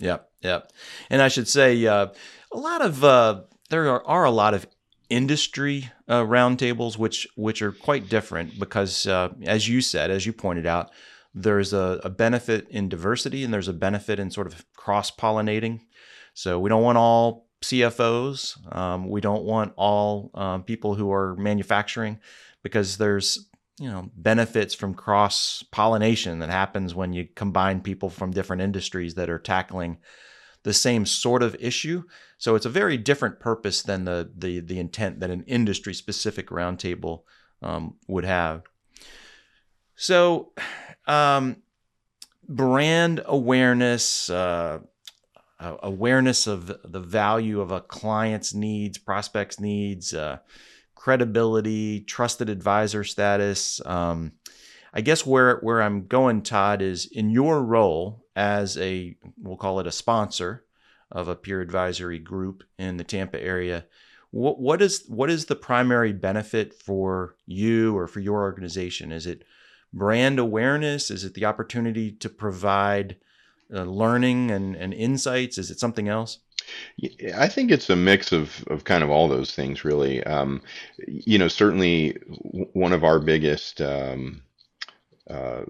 Yep, 0.00 0.28
yep. 0.40 0.72
And 1.10 1.22
I 1.22 1.28
should 1.28 1.48
say, 1.48 1.86
uh, 1.86 2.08
a 2.52 2.58
lot 2.58 2.82
of 2.82 3.04
uh, 3.04 3.42
there 3.70 3.88
are, 3.88 4.04
are, 4.06 4.24
a 4.24 4.30
lot 4.30 4.54
of 4.54 4.66
industry 5.08 5.90
uh, 6.08 6.22
roundtables, 6.22 6.98
which 6.98 7.28
which 7.36 7.62
are 7.62 7.72
quite 7.72 8.08
different 8.08 8.58
because, 8.58 9.06
uh, 9.06 9.30
as 9.44 9.68
you 9.68 9.80
said, 9.80 10.10
as 10.10 10.26
you 10.26 10.32
pointed 10.32 10.66
out, 10.66 10.90
there's 11.34 11.72
a, 11.72 12.00
a, 12.04 12.10
benefit 12.10 12.68
in 12.70 12.88
diversity 12.88 13.42
and 13.42 13.52
there's 13.52 13.68
a 13.68 13.72
benefit 13.72 14.20
in 14.20 14.30
sort 14.30 14.46
of 14.46 14.64
cross 14.76 15.10
pollinating. 15.10 15.80
So 16.32 16.60
we 16.60 16.68
don't 16.68 16.82
want 16.82 16.98
all 16.98 17.48
CFOs. 17.62 18.74
Um, 18.74 19.08
we 19.08 19.20
don't 19.20 19.44
want 19.44 19.72
all 19.76 20.30
uh, 20.34 20.58
people 20.58 20.94
who 20.94 21.12
are 21.12 21.34
manufacturing 21.36 22.20
because 22.62 22.98
there's 22.98 23.48
you 23.78 23.90
know 23.90 24.10
benefits 24.16 24.74
from 24.74 24.94
cross 24.94 25.64
pollination 25.70 26.38
that 26.38 26.50
happens 26.50 26.94
when 26.94 27.12
you 27.12 27.26
combine 27.34 27.80
people 27.80 28.08
from 28.08 28.30
different 28.30 28.62
industries 28.62 29.14
that 29.14 29.30
are 29.30 29.38
tackling 29.38 29.98
the 30.62 30.72
same 30.72 31.04
sort 31.04 31.42
of 31.42 31.54
issue. 31.60 32.02
So 32.38 32.54
it's 32.54 32.66
a 32.66 32.70
very 32.70 32.96
different 32.96 33.40
purpose 33.40 33.82
than 33.82 34.04
the 34.04 34.30
the 34.36 34.60
the 34.60 34.78
intent 34.78 35.20
that 35.20 35.30
an 35.30 35.44
industry 35.46 35.94
specific 35.94 36.48
roundtable 36.48 37.22
um, 37.62 37.96
would 38.08 38.24
have. 38.24 38.62
So, 39.96 40.52
um, 41.06 41.62
brand 42.48 43.22
awareness, 43.26 44.28
uh, 44.28 44.80
awareness 45.60 46.46
of 46.46 46.66
the 46.84 47.00
value 47.00 47.60
of 47.60 47.70
a 47.70 47.80
client's 47.80 48.54
needs, 48.54 48.98
prospects' 48.98 49.60
needs. 49.60 50.12
Uh, 50.12 50.38
credibility, 51.04 52.00
trusted 52.00 52.48
advisor 52.48 53.04
status. 53.04 53.78
Um, 53.84 54.32
I 54.94 55.02
guess 55.02 55.26
where 55.26 55.58
where 55.58 55.82
I'm 55.82 56.06
going, 56.06 56.40
Todd, 56.40 56.80
is 56.80 57.04
in 57.04 57.28
your 57.28 57.62
role 57.62 58.24
as 58.34 58.78
a 58.78 59.14
we'll 59.36 59.58
call 59.58 59.80
it 59.80 59.86
a 59.86 59.92
sponsor 59.92 60.64
of 61.12 61.28
a 61.28 61.36
peer 61.36 61.60
advisory 61.60 62.18
group 62.18 62.64
in 62.78 62.96
the 62.96 63.04
Tampa 63.04 63.38
area, 63.38 63.84
what 64.30 64.58
what 64.58 64.80
is 64.80 65.04
what 65.06 65.28
is 65.28 65.44
the 65.44 65.56
primary 65.56 66.14
benefit 66.14 66.72
for 66.72 67.36
you 67.44 67.94
or 67.94 68.06
for 68.06 68.20
your 68.20 68.40
organization? 68.40 69.12
Is 69.12 69.26
it 69.26 69.44
brand 69.92 70.38
awareness? 70.38 71.10
Is 71.10 71.22
it 71.22 71.34
the 71.34 71.44
opportunity 71.44 72.12
to 72.12 72.30
provide 72.30 73.16
uh, 73.70 73.82
learning 73.82 74.50
and, 74.50 74.74
and 74.74 74.94
insights? 74.94 75.58
Is 75.58 75.70
it 75.70 75.78
something 75.78 76.08
else? 76.08 76.38
I 77.36 77.48
think 77.48 77.70
it's 77.70 77.90
a 77.90 77.96
mix 77.96 78.32
of, 78.32 78.64
of 78.68 78.84
kind 78.84 79.02
of 79.02 79.10
all 79.10 79.28
those 79.28 79.54
things, 79.54 79.84
really. 79.84 80.22
Um, 80.24 80.62
you 81.06 81.38
know, 81.38 81.48
certainly 81.48 82.10
one 82.72 82.92
of 82.92 83.04
our 83.04 83.18
biggest 83.18 83.80
um, 83.80 84.42
uh, 85.30 85.62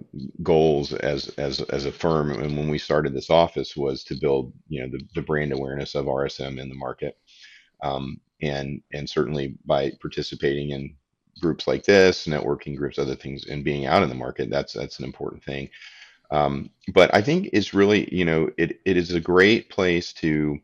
goals 0.42 0.92
as 0.92 1.28
as 1.38 1.60
as 1.62 1.86
a 1.86 1.92
firm, 1.92 2.30
and 2.30 2.56
when 2.56 2.68
we 2.68 2.78
started 2.78 3.14
this 3.14 3.30
office, 3.30 3.76
was 3.76 4.04
to 4.04 4.14
build 4.14 4.52
you 4.68 4.82
know 4.82 4.88
the, 4.88 5.00
the 5.14 5.22
brand 5.22 5.52
awareness 5.52 5.94
of 5.94 6.06
RSM 6.06 6.60
in 6.60 6.68
the 6.68 6.74
market, 6.74 7.16
um, 7.82 8.20
and 8.42 8.82
and 8.92 9.08
certainly 9.08 9.56
by 9.64 9.92
participating 10.00 10.70
in 10.70 10.94
groups 11.40 11.66
like 11.66 11.84
this, 11.84 12.26
networking 12.26 12.76
groups, 12.76 12.98
other 12.98 13.16
things, 13.16 13.46
and 13.46 13.64
being 13.64 13.86
out 13.86 14.02
in 14.02 14.08
the 14.08 14.14
market, 14.14 14.50
that's 14.50 14.72
that's 14.72 14.98
an 14.98 15.04
important 15.04 15.44
thing. 15.44 15.70
Um, 16.30 16.70
but 16.92 17.14
I 17.14 17.22
think 17.22 17.50
it's 17.52 17.74
really 17.74 18.12
you 18.14 18.24
know 18.24 18.50
it 18.58 18.80
it 18.84 18.96
is 18.96 19.12
a 19.12 19.20
great 19.20 19.70
place 19.70 20.12
to 20.14 20.58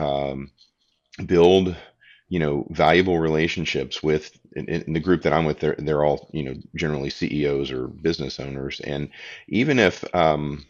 um, 0.00 0.50
build 1.26 1.76
you 2.28 2.38
know 2.38 2.66
valuable 2.70 3.18
relationships 3.18 4.02
with 4.02 4.38
in, 4.54 4.66
in, 4.68 4.92
the 4.92 5.00
group 5.00 5.22
that 5.22 5.32
I'm 5.32 5.44
with 5.44 5.60
they're 5.60 5.76
they're 5.78 6.04
all 6.04 6.30
you 6.32 6.42
know 6.44 6.54
generally 6.74 7.10
CEOs 7.10 7.70
or 7.70 7.88
business 7.88 8.40
owners. 8.40 8.80
And 8.80 9.10
even 9.48 9.78
if 9.78 10.04
um, 10.14 10.64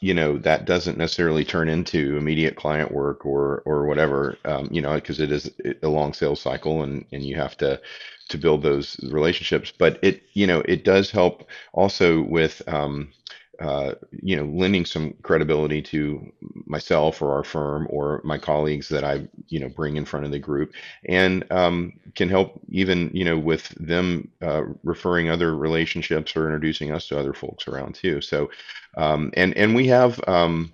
you 0.00 0.14
know 0.14 0.38
that 0.38 0.66
doesn't 0.66 0.98
necessarily 0.98 1.44
turn 1.44 1.68
into 1.68 2.16
immediate 2.16 2.56
client 2.56 2.92
work 2.92 3.26
or 3.26 3.62
or 3.64 3.86
whatever 3.86 4.38
um, 4.44 4.68
you 4.70 4.80
know 4.80 4.94
because 4.94 5.18
it 5.18 5.32
is 5.32 5.50
a 5.82 5.88
long 5.88 6.12
sales 6.12 6.40
cycle 6.40 6.82
and 6.82 7.04
and 7.10 7.24
you 7.24 7.36
have 7.36 7.56
to 7.56 7.80
to 8.28 8.38
build 8.38 8.62
those 8.62 9.00
relationships. 9.10 9.72
But 9.76 9.98
it 10.02 10.22
you 10.34 10.46
know 10.46 10.60
it 10.60 10.84
does 10.84 11.10
help 11.10 11.48
also 11.72 12.22
with 12.22 12.62
um, 12.68 13.12
uh, 13.60 13.94
you 14.22 14.36
know, 14.36 14.44
lending 14.44 14.84
some 14.84 15.14
credibility 15.22 15.82
to 15.82 16.32
myself 16.66 17.20
or 17.20 17.32
our 17.32 17.44
firm 17.44 17.86
or 17.90 18.20
my 18.24 18.38
colleagues 18.38 18.88
that 18.88 19.04
I, 19.04 19.26
you 19.48 19.58
know, 19.58 19.68
bring 19.68 19.96
in 19.96 20.04
front 20.04 20.26
of 20.26 20.32
the 20.32 20.38
group, 20.38 20.72
and 21.08 21.44
um, 21.50 21.92
can 22.14 22.28
help 22.28 22.60
even, 22.68 23.10
you 23.12 23.24
know, 23.24 23.38
with 23.38 23.68
them 23.70 24.30
uh, 24.42 24.62
referring 24.84 25.28
other 25.28 25.56
relationships 25.56 26.36
or 26.36 26.44
introducing 26.44 26.92
us 26.92 27.08
to 27.08 27.18
other 27.18 27.32
folks 27.32 27.66
around 27.66 27.94
too. 27.94 28.20
So, 28.20 28.50
um, 28.96 29.32
and 29.34 29.56
and 29.56 29.74
we 29.74 29.86
have. 29.88 30.20
Um, 30.28 30.72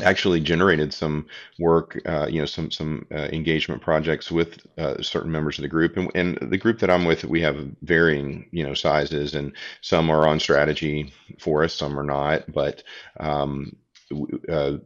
actually 0.00 0.40
generated 0.40 0.92
some 0.94 1.26
work, 1.58 2.00
uh, 2.06 2.26
you 2.28 2.40
know, 2.40 2.46
some 2.46 2.70
some 2.70 3.06
uh, 3.12 3.28
engagement 3.32 3.82
projects 3.82 4.30
with 4.30 4.66
uh, 4.78 5.00
certain 5.02 5.30
members 5.30 5.58
of 5.58 5.62
the 5.62 5.68
group, 5.68 5.96
and, 5.96 6.10
and 6.14 6.38
the 6.50 6.58
group 6.58 6.78
that 6.78 6.90
I'm 6.90 7.04
with, 7.04 7.24
we 7.24 7.42
have 7.42 7.68
varying, 7.82 8.48
you 8.52 8.64
know, 8.64 8.74
sizes, 8.74 9.34
and 9.34 9.52
some 9.82 10.10
are 10.10 10.26
on 10.26 10.40
strategy 10.40 11.12
for 11.38 11.62
us, 11.62 11.74
some 11.74 11.98
are 11.98 12.04
not, 12.04 12.50
but 12.50 12.82
um, 13.20 13.76
uh, 14.48 14.76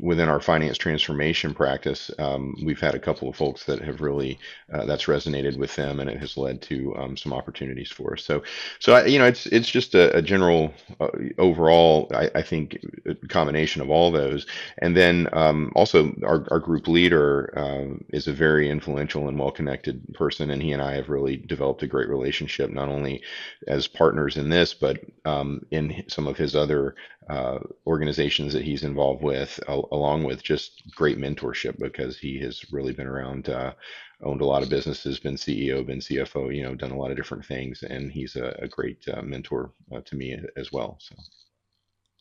within 0.00 0.28
our 0.28 0.40
finance 0.40 0.78
transformation 0.78 1.54
practice, 1.54 2.10
um, 2.18 2.54
we've 2.64 2.80
had 2.80 2.94
a 2.94 2.98
couple 2.98 3.28
of 3.28 3.36
folks 3.36 3.64
that 3.64 3.80
have 3.80 4.00
really 4.00 4.38
uh, 4.72 4.84
that's 4.84 5.04
resonated 5.04 5.56
with 5.56 5.74
them, 5.76 6.00
and 6.00 6.10
it 6.10 6.18
has 6.18 6.36
led 6.36 6.60
to 6.62 6.94
um, 6.96 7.16
some 7.16 7.32
opportunities 7.32 7.90
for 7.90 8.14
us. 8.14 8.24
So, 8.24 8.42
so 8.78 8.94
I, 8.94 9.06
you 9.06 9.18
know, 9.18 9.26
it's 9.26 9.46
it's 9.46 9.68
just 9.68 9.94
a, 9.94 10.16
a 10.16 10.22
general 10.22 10.72
uh, 11.00 11.08
overall, 11.38 12.10
I, 12.14 12.30
I, 12.34 12.42
think, 12.42 12.78
combination 13.28 13.82
of 13.82 13.90
all 13.90 14.10
those, 14.10 14.46
and 14.78 14.96
then 14.96 15.28
um, 15.32 15.72
also 15.74 16.14
our, 16.24 16.46
our 16.50 16.60
group 16.60 16.88
leader 16.88 17.52
um, 17.56 18.04
is 18.10 18.28
a 18.28 18.32
very 18.32 18.70
influential 18.70 19.28
and 19.28 19.38
well-connected 19.38 20.14
person, 20.14 20.50
and 20.50 20.62
he 20.62 20.72
and 20.72 20.82
I 20.82 20.94
have 20.94 21.08
really 21.08 21.36
developed 21.36 21.82
a 21.82 21.86
great 21.86 22.08
relationship, 22.08 22.70
not 22.70 22.88
only 22.88 23.22
as 23.66 23.88
partners 23.88 24.36
in 24.36 24.48
this, 24.48 24.74
but 24.74 24.98
um, 25.24 25.64
in 25.70 26.04
some 26.08 26.26
of 26.26 26.36
his 26.36 26.54
other 26.54 26.94
uh, 27.28 27.58
organizations 27.86 28.54
that 28.58 28.64
he's 28.64 28.82
involved 28.82 29.22
with, 29.22 29.60
al- 29.68 29.88
along 29.92 30.24
with 30.24 30.42
just 30.42 30.82
great 30.96 31.16
mentorship 31.16 31.78
because 31.78 32.18
he 32.18 32.40
has 32.40 32.64
really 32.72 32.92
been 32.92 33.06
around, 33.06 33.48
uh, 33.48 33.72
owned 34.24 34.40
a 34.40 34.44
lot 34.44 34.64
of 34.64 34.68
businesses, 34.68 35.20
been 35.20 35.36
CEO, 35.36 35.86
been 35.86 36.00
CFO, 36.00 36.54
you 36.54 36.64
know, 36.64 36.74
done 36.74 36.90
a 36.90 36.98
lot 36.98 37.12
of 37.12 37.16
different 37.16 37.46
things, 37.46 37.84
and 37.84 38.10
he's 38.10 38.34
a, 38.34 38.56
a 38.60 38.66
great 38.66 39.06
uh, 39.08 39.22
mentor 39.22 39.70
uh, 39.94 40.00
to 40.06 40.16
me 40.16 40.36
as 40.56 40.72
well. 40.72 40.98
So. 41.00 41.14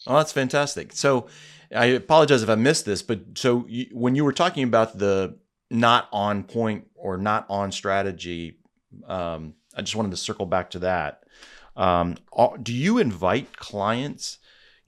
Oh, 0.05 0.17
that's 0.17 0.31
fantastic. 0.31 0.93
So, 0.93 1.27
I 1.75 1.85
apologize 1.85 2.43
if 2.43 2.49
I 2.49 2.55
missed 2.55 2.85
this, 2.85 3.01
but 3.01 3.19
so 3.35 3.65
you, 3.67 3.87
when 3.91 4.13
you 4.15 4.23
were 4.23 4.31
talking 4.31 4.63
about 4.63 4.99
the 4.99 5.39
not 5.71 6.07
on 6.13 6.43
point 6.43 6.87
or 6.93 7.17
not 7.17 7.47
on 7.49 7.71
strategy, 7.71 8.59
um, 9.07 9.55
I 9.75 9.81
just 9.81 9.95
wanted 9.95 10.11
to 10.11 10.17
circle 10.17 10.45
back 10.45 10.69
to 10.71 10.79
that. 10.79 11.23
Um, 11.75 12.15
do 12.61 12.73
you 12.73 12.99
invite 12.99 13.57
clients? 13.57 14.37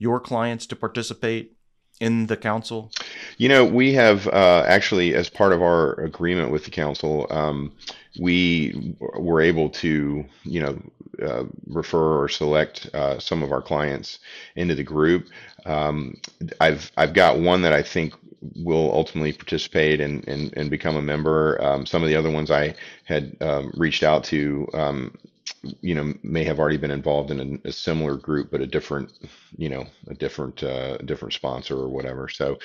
Your 0.00 0.18
clients 0.18 0.66
to 0.66 0.74
participate 0.74 1.52
in 2.00 2.26
the 2.26 2.36
council? 2.36 2.90
You 3.36 3.48
know, 3.48 3.64
we 3.64 3.92
have 3.94 4.26
uh, 4.26 4.64
actually, 4.66 5.14
as 5.14 5.28
part 5.28 5.52
of 5.52 5.62
our 5.62 5.92
agreement 6.00 6.50
with 6.50 6.64
the 6.64 6.70
council, 6.72 7.26
um, 7.30 7.72
we 8.18 8.96
were 8.98 9.40
able 9.40 9.68
to, 9.68 10.24
you 10.42 10.60
know, 10.60 10.82
uh, 11.22 11.44
refer 11.66 12.22
or 12.22 12.28
select 12.28 12.92
uh, 12.94 13.18
some 13.20 13.42
of 13.42 13.52
our 13.52 13.62
clients 13.62 14.18
into 14.56 14.74
the 14.74 14.82
group. 14.82 15.28
Um, 15.66 16.16
I've 16.60 16.90
I've 16.96 17.12
got 17.12 17.38
one 17.38 17.62
that 17.62 17.74
I 17.74 17.82
think 17.82 18.14
will 18.56 18.90
ultimately 18.92 19.34
participate 19.34 20.00
and, 20.00 20.26
and, 20.26 20.54
and 20.56 20.70
become 20.70 20.96
a 20.96 21.02
member. 21.02 21.62
Um, 21.62 21.84
some 21.84 22.02
of 22.02 22.08
the 22.08 22.16
other 22.16 22.30
ones 22.30 22.50
I 22.50 22.74
had 23.04 23.36
um, 23.42 23.70
reached 23.76 24.02
out 24.02 24.24
to 24.24 24.66
um, 24.72 25.14
you 25.62 25.94
know 25.94 26.14
may 26.22 26.44
have 26.44 26.58
already 26.58 26.78
been 26.78 26.90
involved 26.90 27.30
in 27.30 27.60
a, 27.64 27.68
a, 27.68 27.72
similar 27.72 28.16
group 28.16 28.50
but 28.50 28.62
a 28.62 28.66
different 28.66 29.12
you 29.56 29.68
know 29.68 29.84
a 30.08 30.14
different 30.14 30.62
uh 30.62 30.96
different 30.98 31.34
sponsor 31.34 31.76
or 31.76 31.88
whatever. 31.88 32.28
So 32.28 32.58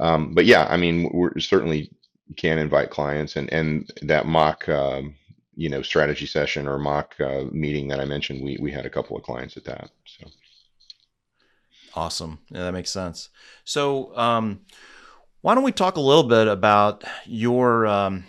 um 0.00 0.34
but 0.34 0.46
yeah 0.46 0.66
i 0.68 0.76
mean 0.76 1.10
we're 1.12 1.38
certainly 1.38 1.90
can 2.36 2.58
invite 2.58 2.90
clients 2.90 3.36
and 3.36 3.52
and 3.52 3.90
that 4.02 4.26
mock 4.26 4.68
um 4.68 5.14
you 5.54 5.68
know 5.68 5.82
strategy 5.82 6.26
session 6.26 6.66
or 6.66 6.78
mock 6.78 7.14
uh, 7.20 7.44
meeting 7.52 7.88
that 7.88 8.00
i 8.00 8.04
mentioned 8.04 8.42
we 8.42 8.56
we 8.60 8.72
had 8.72 8.86
a 8.86 8.90
couple 8.90 9.16
of 9.16 9.22
clients 9.22 9.56
at 9.56 9.64
that 9.64 9.90
so. 10.04 10.26
Awesome. 11.94 12.38
Yeah 12.50 12.62
that 12.64 12.72
makes 12.72 12.90
sense. 12.90 13.30
So 13.64 14.16
um 14.16 14.60
why 15.40 15.54
don't 15.54 15.64
we 15.64 15.72
talk 15.72 15.96
a 15.96 16.00
little 16.00 16.24
bit 16.24 16.46
about 16.48 17.04
your 17.26 17.86
um 17.86 18.24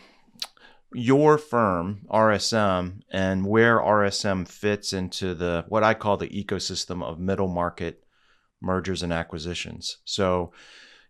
your 0.94 1.38
firm 1.38 2.02
RSM 2.10 3.02
and 3.12 3.46
where 3.46 3.80
RSM 3.80 4.48
fits 4.48 4.94
into 4.94 5.34
the 5.34 5.66
what 5.68 5.84
I 5.84 5.94
call 5.94 6.18
the 6.18 6.28
ecosystem 6.28 7.04
of 7.04 7.20
middle 7.20 7.48
market 7.48 8.04
mergers 8.62 9.02
and 9.04 9.12
acquisitions. 9.12 9.98
So, 10.06 10.52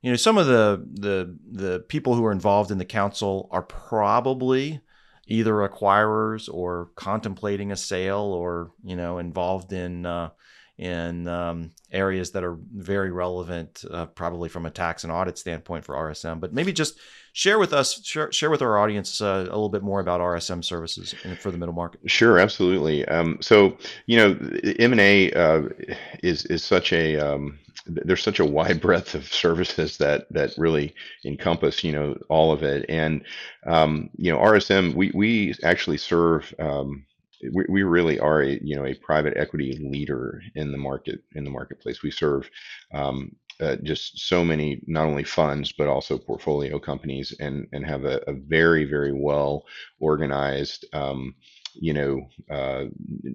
you 0.02 0.12
know, 0.12 0.18
some 0.18 0.38
of 0.38 0.48
the 0.48 0.86
the 0.94 1.38
the 1.52 1.80
people 1.80 2.16
who 2.16 2.26
are 2.26 2.32
involved 2.32 2.72
in 2.72 2.78
the 2.78 2.86
council 2.86 3.48
are 3.52 3.64
probably 3.64 4.82
either 5.28 5.54
acquirers 5.68 6.52
or 6.52 6.90
contemplating 6.96 7.72
a 7.72 7.78
sale 7.78 8.20
or 8.20 8.72
you 8.84 8.96
know 8.96 9.18
involved 9.18 9.74
in 9.74 10.06
uh, 10.06 10.30
in 10.82 11.28
um, 11.28 11.70
areas 11.92 12.32
that 12.32 12.44
are 12.44 12.58
very 12.74 13.12
relevant, 13.12 13.86
uh, 13.92 14.08
probably 14.08 14.50
from 14.50 14.66
a 14.66 14.72
tax 14.72 15.04
and 15.04 15.14
audit 15.14 15.38
standpoint 15.38 15.86
for 15.86 15.94
RSM. 15.94 16.40
But 16.40 16.54
maybe 16.54 16.74
just 16.74 17.00
share 17.34 17.60
with 17.60 17.72
us, 17.72 18.04
share, 18.04 18.32
share 18.32 18.50
with 18.50 18.64
our 18.64 18.80
audience 18.80 19.22
uh, 19.22 19.42
a 19.42 19.54
little 19.54 19.70
bit 19.70 19.84
more 19.84 20.00
about 20.00 20.22
RSM 20.22 20.66
services 20.66 21.14
for 21.40 21.52
the 21.52 21.58
middle 21.60 21.76
market. 21.76 22.02
Sure, 22.08 22.40
absolutely. 22.40 23.06
Um, 23.06 23.38
so 23.42 23.78
you 24.08 24.18
know, 24.18 24.30
M 24.80 24.92
and 24.92 25.02
A 25.02 25.32
uh, 25.34 25.62
is 26.24 26.46
is 26.46 26.64
such 26.64 26.92
a 26.94 27.16
um, 27.16 27.60
there's 27.86 28.24
such 28.24 28.40
a 28.40 28.46
wide 28.46 28.82
breadth 28.86 29.14
of 29.14 29.32
services 29.32 29.98
that 29.98 30.26
that 30.32 30.58
really 30.58 30.96
encompass 31.26 31.84
you 31.84 31.92
know 31.92 32.18
all 32.28 32.52
of 32.52 32.64
it, 32.64 32.88
and 32.90 33.24
um, 33.68 34.10
you 34.18 34.32
know 34.32 34.40
RSM 34.40 34.96
we 34.96 35.12
we 35.14 35.54
actually 35.64 35.98
serve. 35.98 36.56
Um, 36.58 37.06
we, 37.54 37.66
we 37.70 37.84
really 37.84 38.20
are 38.20 38.42
a 38.42 38.60
you 38.62 38.76
know 38.76 38.86
a 38.86 38.94
private 38.96 39.36
equity 39.38 39.78
leader 39.82 40.42
in 40.56 40.72
the 40.72 40.78
market 40.78 41.24
in 41.36 41.44
the 41.44 41.50
marketplace. 41.50 42.04
We 42.04 42.12
serve 42.12 42.50
um, 42.94 43.36
uh, 43.60 43.78
just 43.84 44.20
so 44.28 44.44
many 44.44 44.82
not 44.88 45.06
only 45.06 45.24
funds 45.24 45.72
but 45.72 45.88
also 45.88 46.18
portfolio 46.18 46.80
companies 46.80 47.34
and 47.40 47.68
and 47.74 47.86
have 47.86 48.06
a, 48.06 48.22
a 48.28 48.34
very 48.34 48.86
very 48.86 49.14
well 49.14 49.66
organized 50.00 50.86
um, 50.94 51.36
you 51.74 51.94
know 51.94 52.28
uh, 52.50 52.86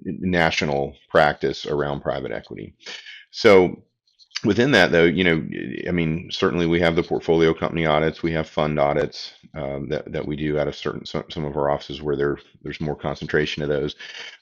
national 0.03 0.95
practice 1.09 1.65
around 1.65 2.01
private 2.01 2.31
equity. 2.31 2.75
So 3.31 3.83
within 4.43 4.71
that 4.71 4.91
though 4.91 5.03
you 5.03 5.23
know 5.23 5.43
i 5.87 5.91
mean 5.91 6.29
certainly 6.31 6.67
we 6.67 6.79
have 6.79 6.95
the 6.95 7.03
portfolio 7.03 7.53
company 7.53 7.85
audits 7.85 8.21
we 8.21 8.31
have 8.31 8.47
fund 8.47 8.79
audits 8.79 9.33
um, 9.55 9.89
that, 9.89 10.11
that 10.11 10.27
we 10.27 10.35
do 10.35 10.59
out 10.59 10.67
of 10.67 10.75
certain 10.75 11.05
some, 11.05 11.23
some 11.29 11.45
of 11.45 11.55
our 11.57 11.69
offices 11.69 12.01
where 12.01 12.15
there 12.15 12.37
there's 12.61 12.81
more 12.81 12.95
concentration 12.95 13.63
of 13.63 13.69
those. 13.69 13.95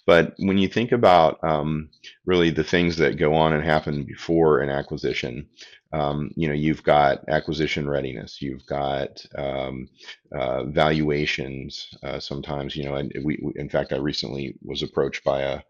But 0.06 0.34
when 0.38 0.58
you 0.58 0.68
think 0.68 0.92
about 0.92 1.44
um, 1.44 1.90
really 2.26 2.50
the 2.50 2.64
things 2.64 2.98
that 2.98 3.18
go 3.18 3.34
on 3.34 3.54
and 3.54 3.64
happen 3.64 4.04
before 4.04 4.60
an 4.60 4.70
acquisition 4.70 5.48
um, 5.94 6.32
you 6.36 6.48
know 6.48 6.54
you've 6.54 6.84
got 6.84 7.28
acquisition 7.30 7.88
readiness 7.88 8.42
you've 8.42 8.66
got 8.66 9.26
um, 9.38 9.88
uh, 10.34 10.66
valuations 10.66 11.96
uh, 12.04 12.20
sometimes 12.20 12.76
you 12.76 12.84
know 12.84 12.96
and 12.96 13.12
we, 13.24 13.40
we 13.42 13.54
in 13.56 13.70
fact 13.70 13.94
i 13.94 13.98
recently 13.98 14.56
was 14.64 14.84
approached 14.84 15.24
by 15.24 15.42
a 15.42 15.62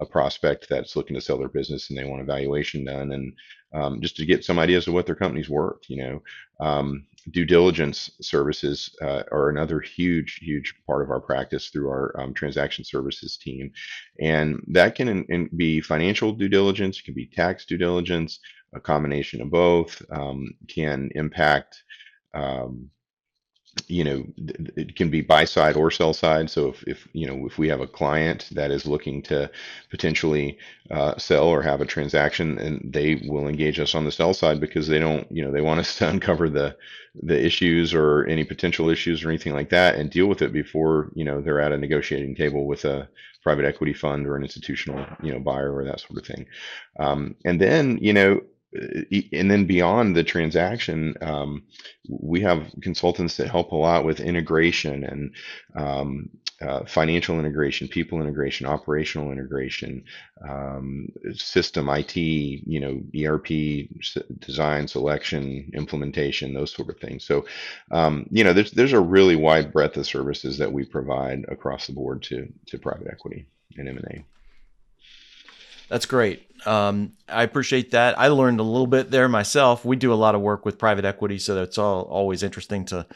a 0.00 0.06
prospect 0.06 0.68
that's 0.68 0.96
looking 0.96 1.14
to 1.14 1.20
sell 1.20 1.38
their 1.38 1.48
business 1.48 1.88
and 1.88 1.98
they 1.98 2.04
want 2.04 2.22
a 2.22 2.24
valuation 2.24 2.84
done 2.84 3.12
and 3.12 3.32
um, 3.72 4.00
just 4.00 4.16
to 4.16 4.26
get 4.26 4.44
some 4.44 4.58
ideas 4.58 4.86
of 4.86 4.94
what 4.94 5.06
their 5.06 5.14
company's 5.14 5.48
worth 5.48 5.88
you 5.88 5.96
know 6.02 6.22
um, 6.60 7.06
due 7.30 7.44
diligence 7.44 8.10
services 8.20 8.94
uh, 9.02 9.22
are 9.32 9.48
another 9.48 9.80
huge 9.80 10.38
huge 10.42 10.74
part 10.86 11.02
of 11.02 11.10
our 11.10 11.20
practice 11.20 11.68
through 11.68 11.88
our 11.88 12.14
um, 12.20 12.34
transaction 12.34 12.84
services 12.84 13.36
team. 13.36 13.70
And 14.20 14.62
that 14.68 14.94
can 14.94 15.08
in, 15.08 15.24
in 15.24 15.48
be 15.56 15.80
financial 15.80 16.32
due 16.32 16.48
diligence 16.48 16.98
it 16.98 17.04
can 17.04 17.14
be 17.14 17.26
tax 17.26 17.64
due 17.64 17.78
diligence 17.78 18.40
a 18.74 18.80
combination 18.80 19.40
of 19.40 19.50
both 19.50 20.02
um, 20.10 20.52
can 20.68 21.10
impact 21.14 21.82
um, 22.34 22.90
you 23.88 24.04
know 24.04 24.24
it 24.76 24.96
can 24.96 25.10
be 25.10 25.20
buy 25.20 25.44
side 25.44 25.76
or 25.76 25.90
sell 25.90 26.12
side. 26.12 26.50
So 26.50 26.68
if, 26.68 26.84
if 26.84 27.08
you 27.12 27.26
know 27.26 27.46
if 27.46 27.58
we 27.58 27.68
have 27.68 27.80
a 27.80 27.86
client 27.86 28.48
that 28.52 28.70
is 28.70 28.86
looking 28.86 29.22
to 29.22 29.50
potentially 29.90 30.58
uh, 30.90 31.16
sell 31.18 31.44
or 31.44 31.62
have 31.62 31.80
a 31.80 31.86
transaction 31.86 32.58
and 32.58 32.92
they 32.92 33.16
will 33.26 33.48
engage 33.48 33.80
us 33.80 33.94
on 33.94 34.04
the 34.04 34.12
sell 34.12 34.34
side 34.34 34.60
because 34.60 34.88
they 34.88 34.98
don't 34.98 35.30
you 35.30 35.44
know 35.44 35.50
they 35.50 35.60
want 35.60 35.80
us 35.80 35.96
to 35.98 36.08
uncover 36.14 36.48
the 36.48 36.76
the 37.22 37.44
issues 37.44 37.94
or 37.94 38.24
any 38.26 38.44
potential 38.44 38.88
issues 38.88 39.24
or 39.24 39.28
anything 39.28 39.52
like 39.52 39.70
that 39.70 39.94
and 39.94 40.10
deal 40.10 40.26
with 40.26 40.42
it 40.42 40.52
before 40.52 41.10
you 41.14 41.24
know 41.24 41.40
they're 41.40 41.60
at 41.60 41.72
a 41.72 41.78
negotiating 41.78 42.34
table 42.34 42.66
with 42.66 42.84
a 42.84 43.08
private 43.42 43.64
equity 43.66 43.92
fund 43.92 44.26
or 44.26 44.36
an 44.36 44.42
institutional 44.42 45.04
you 45.22 45.32
know 45.32 45.38
buyer 45.38 45.74
or 45.74 45.84
that 45.84 46.00
sort 46.00 46.18
of 46.18 46.26
thing. 46.26 46.46
Um, 46.98 47.36
and 47.44 47.60
then 47.60 47.98
you 48.00 48.12
know 48.12 48.40
and 48.74 49.50
then 49.50 49.66
beyond 49.66 50.16
the 50.16 50.24
transaction, 50.24 51.14
um, 51.20 51.62
we 52.08 52.40
have 52.40 52.72
consultants 52.82 53.36
that 53.36 53.50
help 53.50 53.72
a 53.72 53.76
lot 53.76 54.04
with 54.04 54.20
integration 54.20 55.04
and 55.04 55.34
um, 55.76 56.30
uh, 56.60 56.84
financial 56.84 57.38
integration, 57.38 57.88
people 57.88 58.20
integration, 58.20 58.66
operational 58.66 59.30
integration, 59.30 60.04
um, 60.48 61.08
system 61.34 61.88
IT, 61.88 62.16
you 62.16 62.80
know, 62.80 63.02
ERP 63.16 63.88
design, 64.40 64.88
selection, 64.88 65.70
implementation, 65.74 66.54
those 66.54 66.72
sort 66.72 66.88
of 66.88 66.98
things. 66.98 67.24
So, 67.24 67.46
um, 67.90 68.26
you 68.30 68.44
know, 68.44 68.52
there's 68.52 68.72
there's 68.72 68.92
a 68.92 69.00
really 69.00 69.36
wide 69.36 69.72
breadth 69.72 69.96
of 69.96 70.06
services 70.06 70.58
that 70.58 70.72
we 70.72 70.84
provide 70.84 71.44
across 71.48 71.86
the 71.86 71.92
board 71.92 72.22
to 72.24 72.52
to 72.66 72.78
private 72.78 73.08
equity 73.08 73.46
and 73.76 73.88
M 73.88 73.98
and 73.98 74.06
A. 74.06 74.33
That's 75.94 76.06
great. 76.06 76.42
Um, 76.66 77.12
I 77.28 77.44
appreciate 77.44 77.92
that. 77.92 78.18
I 78.18 78.26
learned 78.26 78.58
a 78.58 78.64
little 78.64 78.88
bit 78.88 79.12
there 79.12 79.28
myself. 79.28 79.84
We 79.84 79.94
do 79.94 80.12
a 80.12 80.16
lot 80.16 80.34
of 80.34 80.40
work 80.40 80.64
with 80.64 80.76
private 80.76 81.04
equity, 81.04 81.38
so 81.38 81.62
it's 81.62 81.78
all 81.78 82.02
always 82.02 82.42
interesting 82.42 82.84
to 82.86 83.06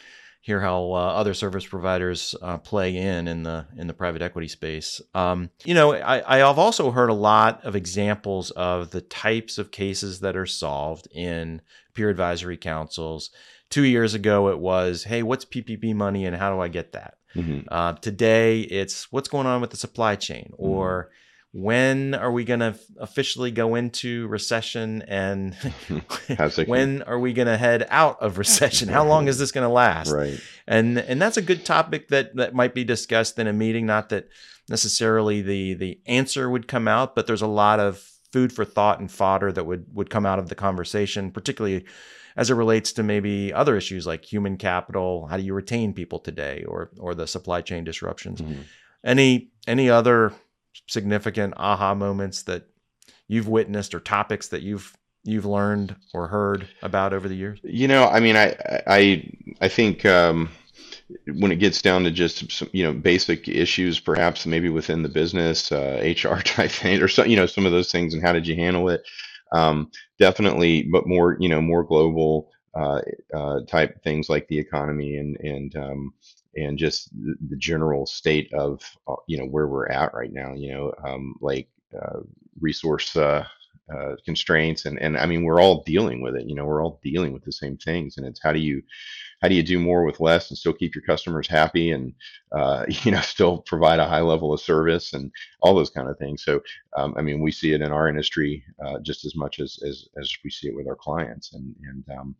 hear 0.42 0.60
how 0.60 0.92
uh, 0.92 1.12
other 1.16 1.34
service 1.34 1.66
providers 1.66 2.36
uh, 2.40 2.58
play 2.58 2.96
in 2.96 3.26
in 3.26 3.42
the 3.42 3.66
in 3.76 3.88
the 3.88 3.94
private 3.94 4.22
equity 4.22 4.46
space. 4.46 5.00
Um, 5.12 5.50
you 5.64 5.74
know, 5.74 5.92
I, 5.92 6.36
I 6.36 6.38
have 6.38 6.56
also 6.56 6.92
heard 6.92 7.10
a 7.10 7.14
lot 7.14 7.64
of 7.64 7.74
examples 7.74 8.52
of 8.52 8.92
the 8.92 9.00
types 9.00 9.58
of 9.58 9.72
cases 9.72 10.20
that 10.20 10.36
are 10.36 10.46
solved 10.46 11.08
in 11.10 11.62
peer 11.94 12.10
advisory 12.10 12.56
councils. 12.56 13.30
Two 13.70 13.82
years 13.82 14.14
ago, 14.14 14.50
it 14.50 14.60
was, 14.60 15.02
"Hey, 15.02 15.24
what's 15.24 15.44
PPP 15.44 15.96
money 15.96 16.26
and 16.26 16.36
how 16.36 16.54
do 16.54 16.60
I 16.60 16.68
get 16.68 16.92
that?" 16.92 17.14
Mm-hmm. 17.34 17.66
Uh, 17.72 17.94
today, 17.94 18.60
it's 18.60 19.10
what's 19.10 19.28
going 19.28 19.48
on 19.48 19.60
with 19.60 19.70
the 19.70 19.76
supply 19.76 20.14
chain 20.14 20.52
or 20.56 21.06
mm-hmm 21.06 21.14
when 21.52 22.14
are 22.14 22.30
we 22.30 22.44
going 22.44 22.60
to 22.60 22.78
officially 22.98 23.50
go 23.50 23.74
into 23.74 24.26
recession 24.28 25.02
and 25.02 25.54
when 26.66 27.02
are 27.02 27.18
we 27.18 27.32
going 27.32 27.48
to 27.48 27.56
head 27.56 27.86
out 27.88 28.20
of 28.20 28.38
recession? 28.38 28.88
How 28.88 29.04
long 29.04 29.28
is 29.28 29.38
this 29.38 29.52
going 29.52 29.66
to 29.66 29.72
last? 29.72 30.12
Right. 30.12 30.40
And 30.66 30.98
and 30.98 31.20
that's 31.20 31.36
a 31.36 31.42
good 31.42 31.64
topic 31.64 32.08
that 32.08 32.36
that 32.36 32.54
might 32.54 32.74
be 32.74 32.84
discussed 32.84 33.38
in 33.38 33.46
a 33.46 33.52
meeting 33.52 33.86
not 33.86 34.10
that 34.10 34.28
necessarily 34.68 35.40
the 35.40 35.74
the 35.74 36.00
answer 36.06 36.50
would 36.50 36.68
come 36.68 36.86
out 36.86 37.14
but 37.14 37.26
there's 37.26 37.42
a 37.42 37.46
lot 37.46 37.80
of 37.80 38.06
food 38.32 38.52
for 38.52 38.64
thought 38.64 39.00
and 39.00 39.10
fodder 39.10 39.50
that 39.50 39.64
would 39.64 39.86
would 39.94 40.10
come 40.10 40.26
out 40.26 40.38
of 40.38 40.50
the 40.50 40.54
conversation 40.54 41.30
particularly 41.30 41.86
as 42.36 42.50
it 42.50 42.54
relates 42.54 42.92
to 42.92 43.02
maybe 43.02 43.50
other 43.52 43.76
issues 43.76 44.06
like 44.06 44.30
human 44.30 44.58
capital 44.58 45.26
how 45.28 45.38
do 45.38 45.42
you 45.42 45.54
retain 45.54 45.94
people 45.94 46.18
today 46.18 46.64
or 46.68 46.90
or 46.98 47.14
the 47.14 47.26
supply 47.26 47.62
chain 47.62 47.82
disruptions. 47.82 48.42
Mm-hmm. 48.42 48.60
any 49.04 49.50
any 49.66 49.88
other 49.88 50.34
significant 50.86 51.54
aha 51.56 51.94
moments 51.94 52.42
that 52.42 52.64
you've 53.26 53.48
witnessed 53.48 53.94
or 53.94 54.00
topics 54.00 54.48
that 54.48 54.62
you've 54.62 54.96
you've 55.24 55.44
learned 55.46 55.94
or 56.14 56.28
heard 56.28 56.68
about 56.82 57.12
over 57.12 57.28
the 57.28 57.34
years? 57.34 57.60
You 57.62 57.88
know, 57.88 58.08
I 58.08 58.20
mean, 58.20 58.36
I 58.36 58.56
I 58.86 59.30
I 59.60 59.68
think 59.68 60.04
um, 60.06 60.48
when 61.38 61.52
it 61.52 61.56
gets 61.56 61.82
down 61.82 62.04
to 62.04 62.10
just 62.10 62.50
some, 62.50 62.68
you 62.72 62.84
know 62.84 62.92
basic 62.92 63.48
issues, 63.48 64.00
perhaps 64.00 64.46
maybe 64.46 64.68
within 64.68 65.02
the 65.02 65.08
business, 65.08 65.70
uh, 65.72 66.00
HR 66.02 66.40
type 66.44 66.70
thing, 66.70 67.02
or 67.02 67.08
some 67.08 67.28
you 67.28 67.36
know 67.36 67.46
some 67.46 67.66
of 67.66 67.72
those 67.72 67.92
things, 67.92 68.14
and 68.14 68.22
how 68.22 68.32
did 68.32 68.46
you 68.46 68.56
handle 68.56 68.88
it? 68.88 69.02
Um, 69.52 69.90
definitely, 70.18 70.82
but 70.84 71.06
more 71.06 71.36
you 71.40 71.48
know 71.48 71.60
more 71.60 71.84
global 71.84 72.50
uh, 72.74 73.00
uh, 73.34 73.60
type 73.66 74.02
things 74.02 74.28
like 74.28 74.46
the 74.48 74.58
economy 74.58 75.16
and 75.16 75.36
and 75.40 75.76
um, 75.76 76.14
and 76.56 76.78
just 76.78 77.10
the, 77.12 77.56
general 77.56 78.06
state 78.06 78.52
of 78.52 78.82
uh, 79.06 79.14
you 79.26 79.38
know 79.38 79.46
where 79.46 79.66
we're 79.66 79.88
at 79.88 80.14
right 80.14 80.32
now 80.32 80.52
you 80.54 80.72
know 80.72 80.92
um, 81.04 81.34
like 81.40 81.68
uh, 82.00 82.20
resource 82.60 83.16
uh, 83.16 83.44
uh, 83.94 84.16
constraints 84.24 84.84
and 84.84 85.00
and 85.00 85.16
I 85.16 85.26
mean 85.26 85.44
we're 85.44 85.60
all 85.60 85.82
dealing 85.84 86.20
with 86.20 86.36
it 86.36 86.46
you 86.46 86.54
know 86.54 86.64
we're 86.64 86.82
all 86.82 87.00
dealing 87.02 87.32
with 87.32 87.44
the 87.44 87.52
same 87.52 87.76
things 87.78 88.16
and 88.16 88.26
it's 88.26 88.42
how 88.42 88.52
do 88.52 88.58
you 88.58 88.82
how 89.40 89.48
do 89.48 89.54
you 89.54 89.62
do 89.62 89.78
more 89.78 90.04
with 90.04 90.20
less 90.20 90.50
and 90.50 90.58
still 90.58 90.72
keep 90.72 90.94
your 90.94 91.04
customers 91.04 91.46
happy 91.48 91.92
and 91.92 92.12
uh, 92.52 92.84
you 92.88 93.10
know 93.10 93.20
still 93.20 93.58
provide 93.58 93.98
a 93.98 94.08
high 94.08 94.20
level 94.20 94.52
of 94.52 94.60
service 94.60 95.12
and 95.12 95.30
all 95.60 95.74
those 95.74 95.90
kind 95.90 96.08
of 96.08 96.18
things? 96.18 96.44
So 96.44 96.60
um, 96.96 97.14
i 97.16 97.22
mean 97.22 97.40
we 97.40 97.50
see 97.50 97.72
it 97.72 97.80
in 97.80 97.92
our 97.92 98.08
industry 98.08 98.62
uh, 98.84 98.98
just 99.00 99.24
as 99.24 99.34
much 99.34 99.60
as, 99.60 99.78
as 99.86 100.08
as 100.20 100.30
we 100.44 100.50
see 100.50 100.68
it 100.68 100.74
with 100.74 100.88
our 100.88 100.96
clients 100.96 101.52
and 101.54 101.74
and 101.88 102.04
um, 102.18 102.34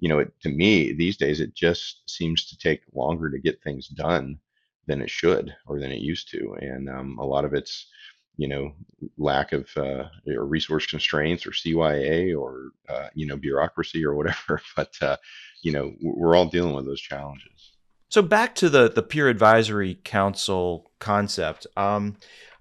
you 0.00 0.08
know 0.08 0.20
it, 0.20 0.32
to 0.42 0.48
me 0.48 0.92
these 0.92 1.16
days 1.16 1.40
it 1.40 1.54
just 1.54 2.08
seems 2.08 2.46
to 2.46 2.56
take 2.58 2.80
longer 2.94 3.30
to 3.30 3.38
get 3.38 3.62
things 3.62 3.88
done 3.88 4.38
than 4.86 5.00
it 5.00 5.10
should 5.10 5.54
or 5.66 5.80
than 5.80 5.90
it 5.90 6.00
used 6.00 6.30
to 6.30 6.54
and 6.60 6.88
um, 6.88 7.18
a 7.18 7.24
lot 7.24 7.44
of 7.44 7.54
it's 7.54 7.88
you 8.36 8.48
know 8.48 8.72
lack 9.18 9.52
of 9.52 9.68
uh, 9.76 10.04
or 10.26 10.46
resource 10.46 10.86
constraints 10.86 11.46
or 11.46 11.50
CYA 11.50 12.38
or 12.38 12.70
uh, 12.88 13.08
you 13.14 13.26
know 13.26 13.36
bureaucracy 13.36 14.04
or 14.04 14.14
whatever. 14.14 14.60
But 14.76 14.94
uh, 15.00 15.16
you 15.62 15.72
know 15.72 15.92
we're 16.00 16.36
all 16.36 16.46
dealing 16.46 16.74
with 16.74 16.86
those 16.86 17.00
challenges. 17.00 17.72
So 18.08 18.22
back 18.22 18.54
to 18.56 18.68
the 18.68 18.90
the 18.90 19.02
peer 19.02 19.28
advisory 19.28 19.98
council 20.04 20.90
concept. 20.98 21.66
Um, 21.76 22.16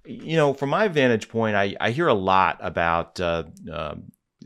you 0.05 0.35
know, 0.35 0.53
from 0.53 0.69
my 0.69 0.89
vantage 0.89 1.29
point, 1.29 1.55
I, 1.55 1.75
I 1.79 1.91
hear 1.91 2.07
a 2.07 2.13
lot 2.13 2.57
about 2.59 3.19
uh, 3.21 3.43
uh, 3.71 3.95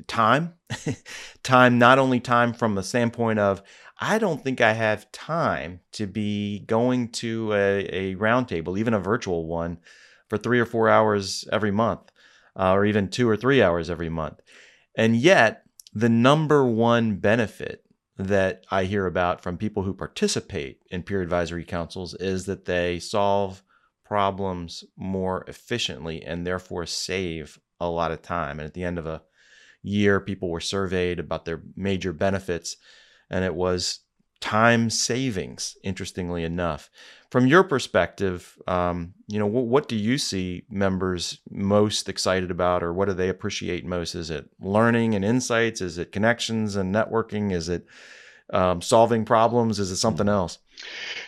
time. 0.05 0.53
time, 1.43 1.79
not 1.79 1.97
only 1.97 2.19
time 2.19 2.53
from 2.53 2.75
the 2.75 2.83
standpoint 2.83 3.39
of 3.39 3.63
I 3.99 4.19
don't 4.19 4.43
think 4.43 4.61
I 4.61 4.73
have 4.73 5.11
time 5.11 5.79
to 5.93 6.05
be 6.05 6.59
going 6.59 7.09
to 7.13 7.53
a, 7.53 7.79
a 7.85 8.15
roundtable, 8.15 8.77
even 8.77 8.93
a 8.93 8.99
virtual 8.99 9.47
one, 9.47 9.79
for 10.27 10.37
three 10.37 10.59
or 10.59 10.65
four 10.65 10.89
hours 10.89 11.45
every 11.51 11.71
month, 11.71 12.11
uh, 12.55 12.73
or 12.73 12.85
even 12.85 13.07
two 13.07 13.29
or 13.29 13.37
three 13.37 13.61
hours 13.61 13.89
every 13.89 14.09
month. 14.09 14.41
And 14.95 15.15
yet, 15.15 15.63
the 15.93 16.09
number 16.09 16.65
one 16.65 17.15
benefit 17.15 17.83
that 18.17 18.65
I 18.71 18.85
hear 18.85 19.05
about 19.05 19.41
from 19.41 19.57
people 19.57 19.83
who 19.83 19.93
participate 19.93 20.79
in 20.89 21.03
peer 21.03 21.21
advisory 21.21 21.63
councils 21.63 22.13
is 22.15 22.45
that 22.45 22.65
they 22.65 22.99
solve 22.99 23.63
problems 24.03 24.83
more 24.95 25.43
efficiently 25.47 26.23
and 26.23 26.45
therefore 26.45 26.85
save 26.85 27.59
a 27.79 27.89
lot 27.89 28.11
of 28.11 28.21
time. 28.21 28.59
And 28.59 28.65
at 28.65 28.73
the 28.73 28.83
end 28.83 28.97
of 28.97 29.05
a 29.05 29.21
year, 29.83 30.19
people 30.19 30.49
were 30.49 30.59
surveyed 30.59 31.19
about 31.19 31.45
their 31.45 31.61
major 31.75 32.13
benefits, 32.13 32.77
and 33.29 33.43
it 33.43 33.53
was 33.53 33.99
time 34.39 34.89
savings, 34.89 35.77
interestingly 35.83 36.43
enough. 36.43 36.89
From 37.29 37.47
your 37.47 37.63
perspective, 37.63 38.57
um, 38.67 39.13
you 39.27 39.37
know, 39.37 39.45
what, 39.45 39.65
what 39.65 39.87
do 39.89 39.95
you 39.95 40.17
see 40.17 40.63
members 40.69 41.39
most 41.49 42.07
excited 42.07 42.51
about, 42.51 42.83
or 42.83 42.93
what 42.93 43.07
do 43.07 43.13
they 43.13 43.29
appreciate 43.29 43.85
most? 43.85 44.15
Is 44.15 44.29
it 44.29 44.49
learning 44.61 45.15
and 45.15 45.25
insights? 45.25 45.81
Is 45.81 45.97
it 45.97 46.11
connections 46.11 46.75
and 46.75 46.93
networking? 46.93 47.51
Is 47.51 47.67
it 47.67 47.85
um, 48.53 48.81
solving 48.81 49.25
problems? 49.25 49.79
Is 49.79 49.91
it 49.91 49.97
something 49.97 50.29
else? 50.29 50.59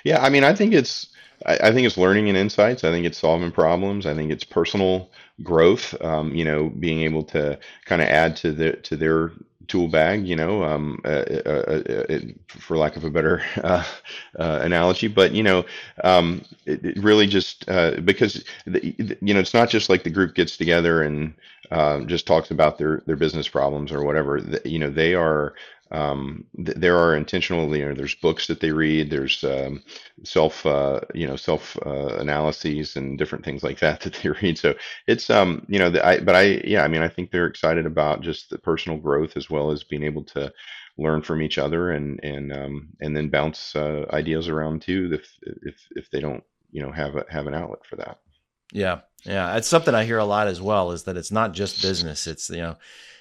Yeah, 0.03 0.23
I 0.23 0.29
mean, 0.29 0.43
I 0.43 0.53
think 0.53 0.73
it's 0.73 1.07
I, 1.45 1.71
think 1.71 1.85
it's 1.85 1.97
learning 1.97 2.27
and 2.27 2.37
insights. 2.37 2.83
I 2.83 2.91
think 2.91 3.05
it's 3.05 3.17
solving 3.17 3.51
problems. 3.51 4.05
I 4.05 4.13
think 4.13 4.31
it's 4.31 4.43
personal 4.43 5.09
growth. 5.41 5.99
Um, 6.01 6.35
you 6.35 6.43
know, 6.43 6.69
being 6.69 7.01
able 7.01 7.23
to 7.23 7.57
kind 7.85 8.01
of 8.01 8.09
add 8.09 8.35
to 8.37 8.51
the 8.51 8.73
to 8.73 8.97
their 8.97 9.31
tool 9.69 9.87
bag, 9.87 10.27
you 10.27 10.35
know, 10.35 10.63
um, 10.63 10.99
uh, 11.05 11.23
uh, 11.45 11.83
uh, 12.09 12.19
for 12.47 12.77
lack 12.77 12.95
of 12.97 13.05
a 13.05 13.09
better 13.09 13.41
uh, 13.63 13.85
uh, 14.37 14.59
analogy. 14.61 15.07
But 15.07 15.31
you 15.33 15.43
know, 15.43 15.65
um, 16.03 16.43
it, 16.65 16.83
it 16.85 16.97
really 17.03 17.27
just 17.27 17.69
uh, 17.69 17.99
because 18.01 18.43
the, 18.65 18.95
you 19.21 19.33
know, 19.33 19.39
it's 19.39 19.53
not 19.53 19.69
just 19.69 19.89
like 19.89 20.03
the 20.03 20.09
group 20.09 20.35
gets 20.35 20.57
together 20.57 21.03
and 21.03 21.33
just 22.07 22.27
talks 22.27 22.51
about 22.51 22.77
their 22.77 23.01
their 23.05 23.15
business 23.15 23.47
problems 23.47 23.91
or 23.91 24.03
whatever. 24.03 24.41
The, 24.41 24.61
you 24.69 24.79
know, 24.79 24.89
they 24.89 25.15
are 25.15 25.53
um, 25.91 26.45
th- 26.65 26.77
there 26.77 26.97
are 26.97 27.15
intentional 27.15 27.75
you 27.75 27.85
know 27.85 27.95
there's 27.95 28.15
books 28.15 28.47
that 28.47 28.59
they 28.59 28.71
read 28.71 29.09
there's 29.09 29.43
um, 29.43 29.83
self 30.23 30.65
uh, 30.65 30.99
you 31.13 31.27
know 31.27 31.35
self 31.35 31.77
uh, 31.85 32.15
analyses 32.17 32.95
and 32.95 33.17
different 33.17 33.43
things 33.43 33.63
like 33.63 33.79
that 33.79 34.01
that 34.01 34.13
they 34.13 34.29
read. 34.29 34.57
So 34.57 34.75
it's 35.07 35.29
um 35.29 35.65
you 35.69 35.79
know 35.79 35.89
the, 35.89 36.05
I 36.05 36.19
but 36.19 36.35
I 36.35 36.61
yeah 36.63 36.83
I 36.83 36.87
mean 36.87 37.01
I 37.01 37.07
think 37.09 37.31
they're 37.31 37.47
excited 37.47 37.85
about 37.85 38.21
just 38.21 38.49
the 38.49 38.57
personal 38.59 38.97
growth 38.97 39.35
as 39.37 39.49
well 39.49 39.71
as 39.71 39.83
being 39.83 40.03
able 40.03 40.23
to 40.25 40.51
learn 40.97 41.21
from 41.21 41.41
each 41.41 41.57
other 41.57 41.91
and 41.91 42.19
and 42.23 42.51
um, 42.53 42.89
and 43.01 43.15
then 43.15 43.29
bounce 43.29 43.75
uh, 43.75 44.05
ideas 44.11 44.47
around 44.49 44.81
too 44.81 45.09
if 45.13 45.29
if 45.63 45.75
if 45.95 46.09
they 46.11 46.19
don't 46.19 46.43
you 46.71 46.81
know 46.81 46.91
have 46.91 47.15
a, 47.15 47.25
have 47.29 47.47
an 47.47 47.53
outlet 47.55 47.85
for 47.85 47.95
that 47.95 48.19
yeah 48.71 48.99
yeah 49.25 49.57
it's 49.57 49.67
something 49.67 49.95
I 49.95 50.05
hear 50.05 50.17
a 50.17 50.25
lot 50.25 50.47
as 50.47 50.61
well 50.61 50.91
is 50.91 51.03
that 51.03 51.17
it's 51.17 51.31
not 51.31 51.53
just 51.53 51.81
business 51.81 52.27
it's 52.27 52.49
you 52.49 52.57
know 52.57 52.77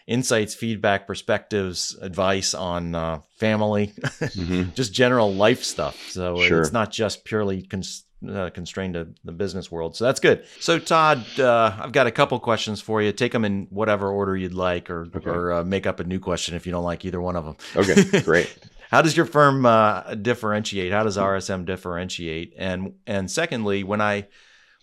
insights, 0.08 0.54
feedback, 0.54 1.06
perspectives, 1.06 1.96
advice 2.00 2.54
on 2.54 2.94
uh, 2.94 3.20
family, 3.36 3.88
mm-hmm. 3.98 4.70
just 4.74 4.92
general 4.92 5.32
life 5.32 5.62
stuff. 5.62 6.00
So 6.08 6.40
sure. 6.40 6.62
it's 6.62 6.72
not 6.72 6.90
just 6.90 7.24
purely 7.24 7.62
cons- 7.62 8.04
uh, 8.28 8.50
constrained 8.50 8.94
to 8.94 9.08
the 9.22 9.32
business 9.32 9.70
world. 9.70 9.94
So 9.94 10.04
that's 10.04 10.18
good. 10.18 10.44
So 10.60 10.78
Todd, 10.78 11.24
uh, 11.38 11.76
I've 11.78 11.92
got 11.92 12.06
a 12.06 12.10
couple 12.10 12.40
questions 12.40 12.80
for 12.80 13.00
you. 13.02 13.12
Take 13.12 13.32
them 13.32 13.44
in 13.44 13.68
whatever 13.70 14.08
order 14.08 14.36
you'd 14.36 14.54
like, 14.54 14.90
or 14.90 15.06
okay. 15.14 15.30
or 15.30 15.52
uh, 15.52 15.64
make 15.64 15.86
up 15.86 16.00
a 16.00 16.04
new 16.04 16.18
question 16.18 16.56
if 16.56 16.66
you 16.66 16.72
don't 16.72 16.84
like 16.84 17.04
either 17.04 17.20
one 17.20 17.36
of 17.36 17.44
them. 17.44 17.56
Okay, 17.76 18.20
great. 18.22 18.52
How 18.90 19.02
does 19.02 19.14
your 19.14 19.26
firm 19.26 19.66
uh, 19.66 20.14
differentiate? 20.14 20.90
How 20.90 21.04
does 21.04 21.18
RSM 21.18 21.66
differentiate? 21.66 22.54
And 22.56 22.94
and 23.06 23.30
secondly, 23.30 23.84
when 23.84 24.00
I 24.00 24.26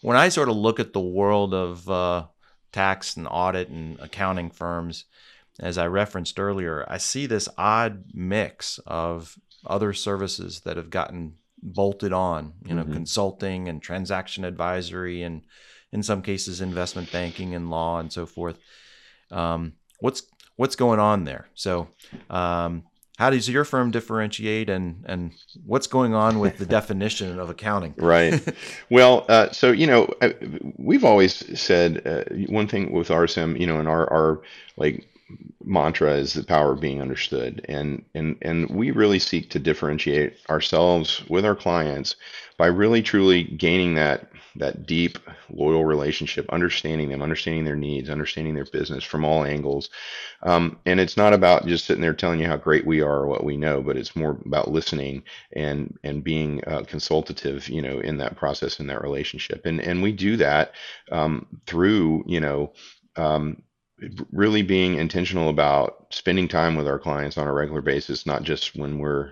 when 0.05 0.17
I 0.17 0.29
sort 0.29 0.49
of 0.49 0.55
look 0.55 0.79
at 0.79 0.93
the 0.93 0.99
world 0.99 1.51
of 1.51 1.89
uh, 1.89 2.25
tax 2.71 3.17
and 3.17 3.27
audit 3.27 3.69
and 3.69 3.99
accounting 3.99 4.51
firms, 4.51 5.05
as 5.59 5.79
I 5.79 5.87
referenced 5.87 6.39
earlier, 6.39 6.85
I 6.87 6.99
see 6.99 7.25
this 7.25 7.49
odd 7.57 8.03
mix 8.13 8.79
of 8.85 9.35
other 9.65 9.93
services 9.93 10.59
that 10.59 10.77
have 10.77 10.91
gotten 10.91 11.37
bolted 11.59 12.13
on, 12.13 12.53
you 12.67 12.75
know, 12.75 12.83
mm-hmm. 12.83 12.93
consulting 12.93 13.67
and 13.67 13.81
transaction 13.81 14.45
advisory, 14.45 15.23
and 15.23 15.41
in 15.91 16.03
some 16.03 16.21
cases, 16.21 16.61
investment 16.61 17.11
banking 17.11 17.55
and 17.55 17.71
law 17.71 17.97
and 17.99 18.13
so 18.13 18.27
forth. 18.27 18.59
Um, 19.31 19.73
what's 20.01 20.21
what's 20.55 20.75
going 20.75 20.99
on 20.99 21.23
there? 21.23 21.47
So, 21.55 21.87
um, 22.29 22.83
how 23.17 23.29
does 23.29 23.47
your 23.49 23.63
firm 23.63 23.91
differentiate 23.91 24.69
and 24.69 25.03
and 25.05 25.31
what's 25.65 25.87
going 25.87 26.13
on 26.13 26.39
with 26.39 26.57
the 26.57 26.65
definition 26.77 27.39
of 27.39 27.49
accounting? 27.49 27.93
Right. 27.97 28.41
Well 28.89 29.25
uh, 29.29 29.49
so 29.51 29.71
you 29.71 29.87
know 29.87 30.07
we've 30.77 31.03
always 31.03 31.59
said 31.59 32.05
uh, 32.05 32.23
one 32.47 32.67
thing 32.67 32.91
with 32.91 33.07
rsm 33.09 33.59
you 33.59 33.65
know 33.65 33.79
in 33.79 33.87
our 33.87 34.11
our 34.11 34.41
like 34.77 35.07
mantra 35.63 36.13
is 36.13 36.33
the 36.33 36.43
power 36.43 36.73
of 36.73 36.79
being 36.79 37.01
understood. 37.01 37.65
And 37.67 38.05
and 38.13 38.37
and 38.41 38.69
we 38.69 38.91
really 38.91 39.19
seek 39.19 39.49
to 39.51 39.59
differentiate 39.59 40.37
ourselves 40.49 41.23
with 41.29 41.45
our 41.45 41.55
clients 41.55 42.15
by 42.57 42.67
really 42.67 43.01
truly 43.01 43.43
gaining 43.43 43.95
that 43.95 44.29
that 44.57 44.85
deep 44.85 45.17
loyal 45.49 45.83
relationship 45.83 46.45
understanding 46.49 47.09
them 47.09 47.21
understanding 47.21 47.65
their 47.65 47.75
needs 47.75 48.09
understanding 48.09 48.55
their 48.55 48.65
business 48.65 49.03
from 49.03 49.25
all 49.25 49.43
angles. 49.43 49.89
Um, 50.43 50.77
and 50.85 50.99
it's 50.99 51.17
not 51.17 51.33
about 51.33 51.65
just 51.65 51.85
sitting 51.85 52.01
there 52.01 52.13
telling 52.13 52.39
you 52.39 52.47
how 52.47 52.57
great 52.57 52.85
we 52.85 53.01
are 53.01 53.21
or 53.21 53.27
what 53.27 53.43
we 53.43 53.57
know 53.57 53.81
but 53.81 53.97
it's 53.97 54.15
more 54.15 54.37
about 54.45 54.71
listening 54.71 55.23
and 55.53 55.97
and 56.03 56.23
being 56.23 56.63
uh, 56.67 56.83
consultative 56.83 57.67
you 57.67 57.81
know 57.81 57.99
in 57.99 58.17
that 58.19 58.35
process 58.35 58.79
in 58.79 58.87
that 58.87 59.01
relationship. 59.01 59.65
And 59.65 59.81
and 59.81 60.03
we 60.03 60.11
do 60.11 60.37
that 60.37 60.73
um, 61.11 61.47
through 61.65 62.23
you 62.27 62.39
know 62.39 62.71
um, 63.15 63.63
really 64.31 64.61
being 64.61 64.95
intentional 64.95 65.49
about 65.49 66.07
spending 66.09 66.47
time 66.47 66.75
with 66.75 66.87
our 66.87 66.99
clients 66.99 67.37
on 67.37 67.47
a 67.47 67.53
regular 67.53 67.81
basis, 67.81 68.25
not 68.25 68.43
just 68.43 68.75
when 68.75 68.99
we're, 68.99 69.31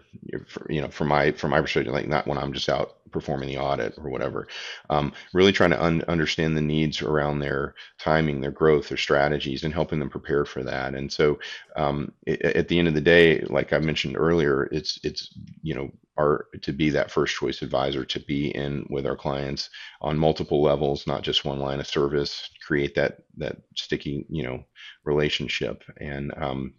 you 0.70 0.82
know, 0.82 0.88
from 0.88 1.10
my 1.10 1.32
from 1.32 1.52
my 1.52 1.60
perspective, 1.62 1.94
like 1.94 2.08
not 2.08 2.28
when 2.28 2.38
I'm 2.38 2.54
just 2.54 2.70
out 2.70 2.96
performing 3.12 3.48
the 3.48 3.58
audit 3.58 3.94
or 3.98 4.10
whatever. 4.10 4.48
Um, 4.90 5.14
really 5.34 5.52
trying 5.52 5.70
to 5.72 5.84
un- 5.84 6.04
understand 6.08 6.56
the 6.58 6.62
needs 6.62 7.02
around 7.02 7.40
their 7.40 7.76
timing, 8.00 8.42
their 8.42 8.52
growth, 8.52 8.88
their 8.88 8.98
strategies, 8.98 9.64
and 9.64 9.74
helping 9.74 10.00
them 10.00 10.10
prepare 10.10 10.46
for 10.46 10.64
that. 10.64 10.96
And 10.96 11.12
so, 11.12 11.40
um, 11.76 12.12
it, 12.26 12.42
at 12.42 12.68
the 12.70 12.80
end 12.80 12.88
of 12.88 12.94
the 12.94 13.02
day, 13.02 13.42
like 13.42 13.74
I 13.74 13.80
mentioned 13.80 14.18
earlier, 14.18 14.64
it's 14.72 15.00
it's 15.04 15.30
you 15.62 15.76
know 15.76 15.92
our 16.18 16.48
to 16.62 16.72
be 16.72 16.90
that 16.90 17.12
first 17.12 17.36
choice 17.36 17.62
advisor 17.62 18.06
to 18.06 18.20
be 18.22 18.50
in 18.56 18.86
with 18.90 19.06
our 19.06 19.16
clients 19.16 19.70
on 20.02 20.18
multiple 20.18 20.62
levels 20.62 21.08
not 21.08 21.24
just 21.24 21.46
one 21.46 21.60
line 21.60 21.80
of 21.80 21.88
service 21.88 22.50
create 22.66 22.96
that 22.96 23.20
that 23.38 23.58
sticky 23.76 24.26
you 24.30 24.44
know 24.44 24.64
relationship. 25.06 25.84
And 26.00 26.34
um 26.38 26.74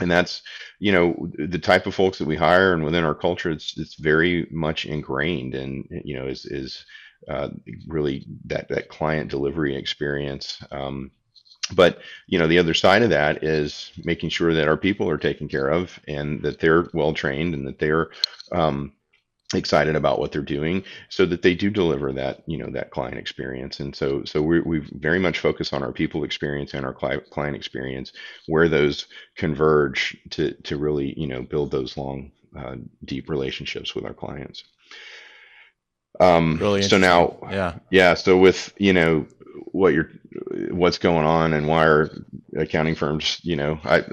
and 0.00 0.10
that's 0.10 0.42
you 0.78 0.92
know 0.92 1.28
the 1.38 1.58
type 1.58 1.86
of 1.86 1.94
folks 1.94 2.18
that 2.18 2.28
we 2.28 2.36
hire 2.36 2.72
and 2.72 2.84
within 2.84 3.04
our 3.04 3.14
culture 3.14 3.50
it's 3.50 3.76
it's 3.78 3.96
very 3.96 4.46
much 4.50 4.86
ingrained 4.86 5.54
and 5.54 5.86
you 6.04 6.14
know 6.14 6.26
is 6.26 6.46
is 6.46 6.84
uh, 7.26 7.48
really 7.86 8.26
that 8.44 8.68
that 8.68 8.88
client 8.88 9.30
delivery 9.30 9.74
experience. 9.76 10.62
Um, 10.70 11.10
but 11.74 11.98
you 12.26 12.38
know 12.38 12.46
the 12.46 12.58
other 12.58 12.74
side 12.74 13.02
of 13.02 13.10
that 13.10 13.44
is 13.44 13.92
making 14.04 14.30
sure 14.30 14.54
that 14.54 14.68
our 14.68 14.76
people 14.76 15.08
are 15.08 15.18
taken 15.18 15.48
care 15.48 15.68
of 15.68 15.98
and 16.08 16.42
that 16.42 16.60
they're 16.60 16.88
well 16.94 17.12
trained 17.12 17.54
and 17.54 17.66
that 17.66 17.78
they're 17.78 18.08
um, 18.52 18.92
excited 19.54 19.96
about 19.96 20.18
what 20.18 20.30
they're 20.30 20.42
doing 20.42 20.84
so 21.08 21.24
that 21.24 21.40
they 21.40 21.54
do 21.54 21.70
deliver 21.70 22.12
that 22.12 22.42
you 22.46 22.58
know 22.58 22.70
that 22.70 22.90
client 22.90 23.16
experience. 23.16 23.80
And 23.80 23.94
so 23.96 24.24
so 24.24 24.42
we 24.42 24.60
we 24.60 24.80
very 24.92 25.18
much 25.18 25.38
focus 25.38 25.72
on 25.72 25.82
our 25.82 25.92
people 25.92 26.24
experience 26.24 26.74
and 26.74 26.84
our 26.84 26.92
client 26.92 27.56
experience 27.56 28.12
where 28.46 28.68
those 28.68 29.06
converge 29.36 30.16
to 30.30 30.52
to 30.64 30.76
really 30.76 31.18
you 31.18 31.26
know 31.26 31.42
build 31.42 31.70
those 31.70 31.96
long 31.96 32.30
uh, 32.58 32.76
deep 33.04 33.30
relationships 33.30 33.94
with 33.94 34.04
our 34.04 34.14
clients. 34.14 34.64
Um 36.20 36.58
really 36.58 36.82
so 36.82 36.98
now 36.98 37.38
yeah. 37.50 37.78
Yeah 37.90 38.14
so 38.14 38.36
with 38.36 38.74
you 38.76 38.92
know 38.92 39.26
what 39.72 39.94
you're 39.94 40.10
what's 40.70 40.98
going 40.98 41.26
on 41.26 41.52
and 41.52 41.66
why 41.66 41.84
are 41.84 42.10
accounting 42.56 42.94
firms 42.94 43.40
you 43.42 43.54
know 43.54 43.78
I, 43.84 44.04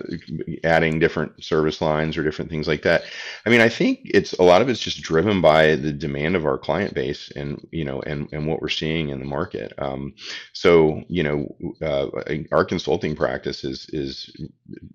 adding 0.64 1.00
different 1.00 1.44
service 1.44 1.82
lines 1.82 2.18
or 2.18 2.24
different 2.24 2.52
things 2.52 2.68
like 2.68 2.82
that 2.84 3.04
i 3.46 3.50
mean 3.50 3.62
i 3.62 3.70
think 3.70 4.02
it's 4.04 4.34
a 4.34 4.44
lot 4.44 4.62
of 4.62 4.68
it's 4.68 4.80
just 4.80 5.02
driven 5.02 5.42
by 5.42 5.76
the 5.76 5.94
demand 5.94 6.36
of 6.36 6.46
our 6.46 6.58
client 6.58 6.94
base 6.94 7.32
and 7.36 7.66
you 7.72 7.86
know 7.86 8.02
and 8.02 8.28
and 8.34 8.48
what 8.48 8.62
we're 8.62 8.70
seeing 8.70 9.10
in 9.10 9.20
the 9.20 9.26
market 9.26 9.74
um, 9.78 10.14
so 10.54 11.04
you 11.08 11.24
know 11.24 11.56
uh, 11.82 12.08
our 12.52 12.66
consulting 12.66 13.16
practice 13.16 13.64
is 13.64 13.88
is 13.94 14.30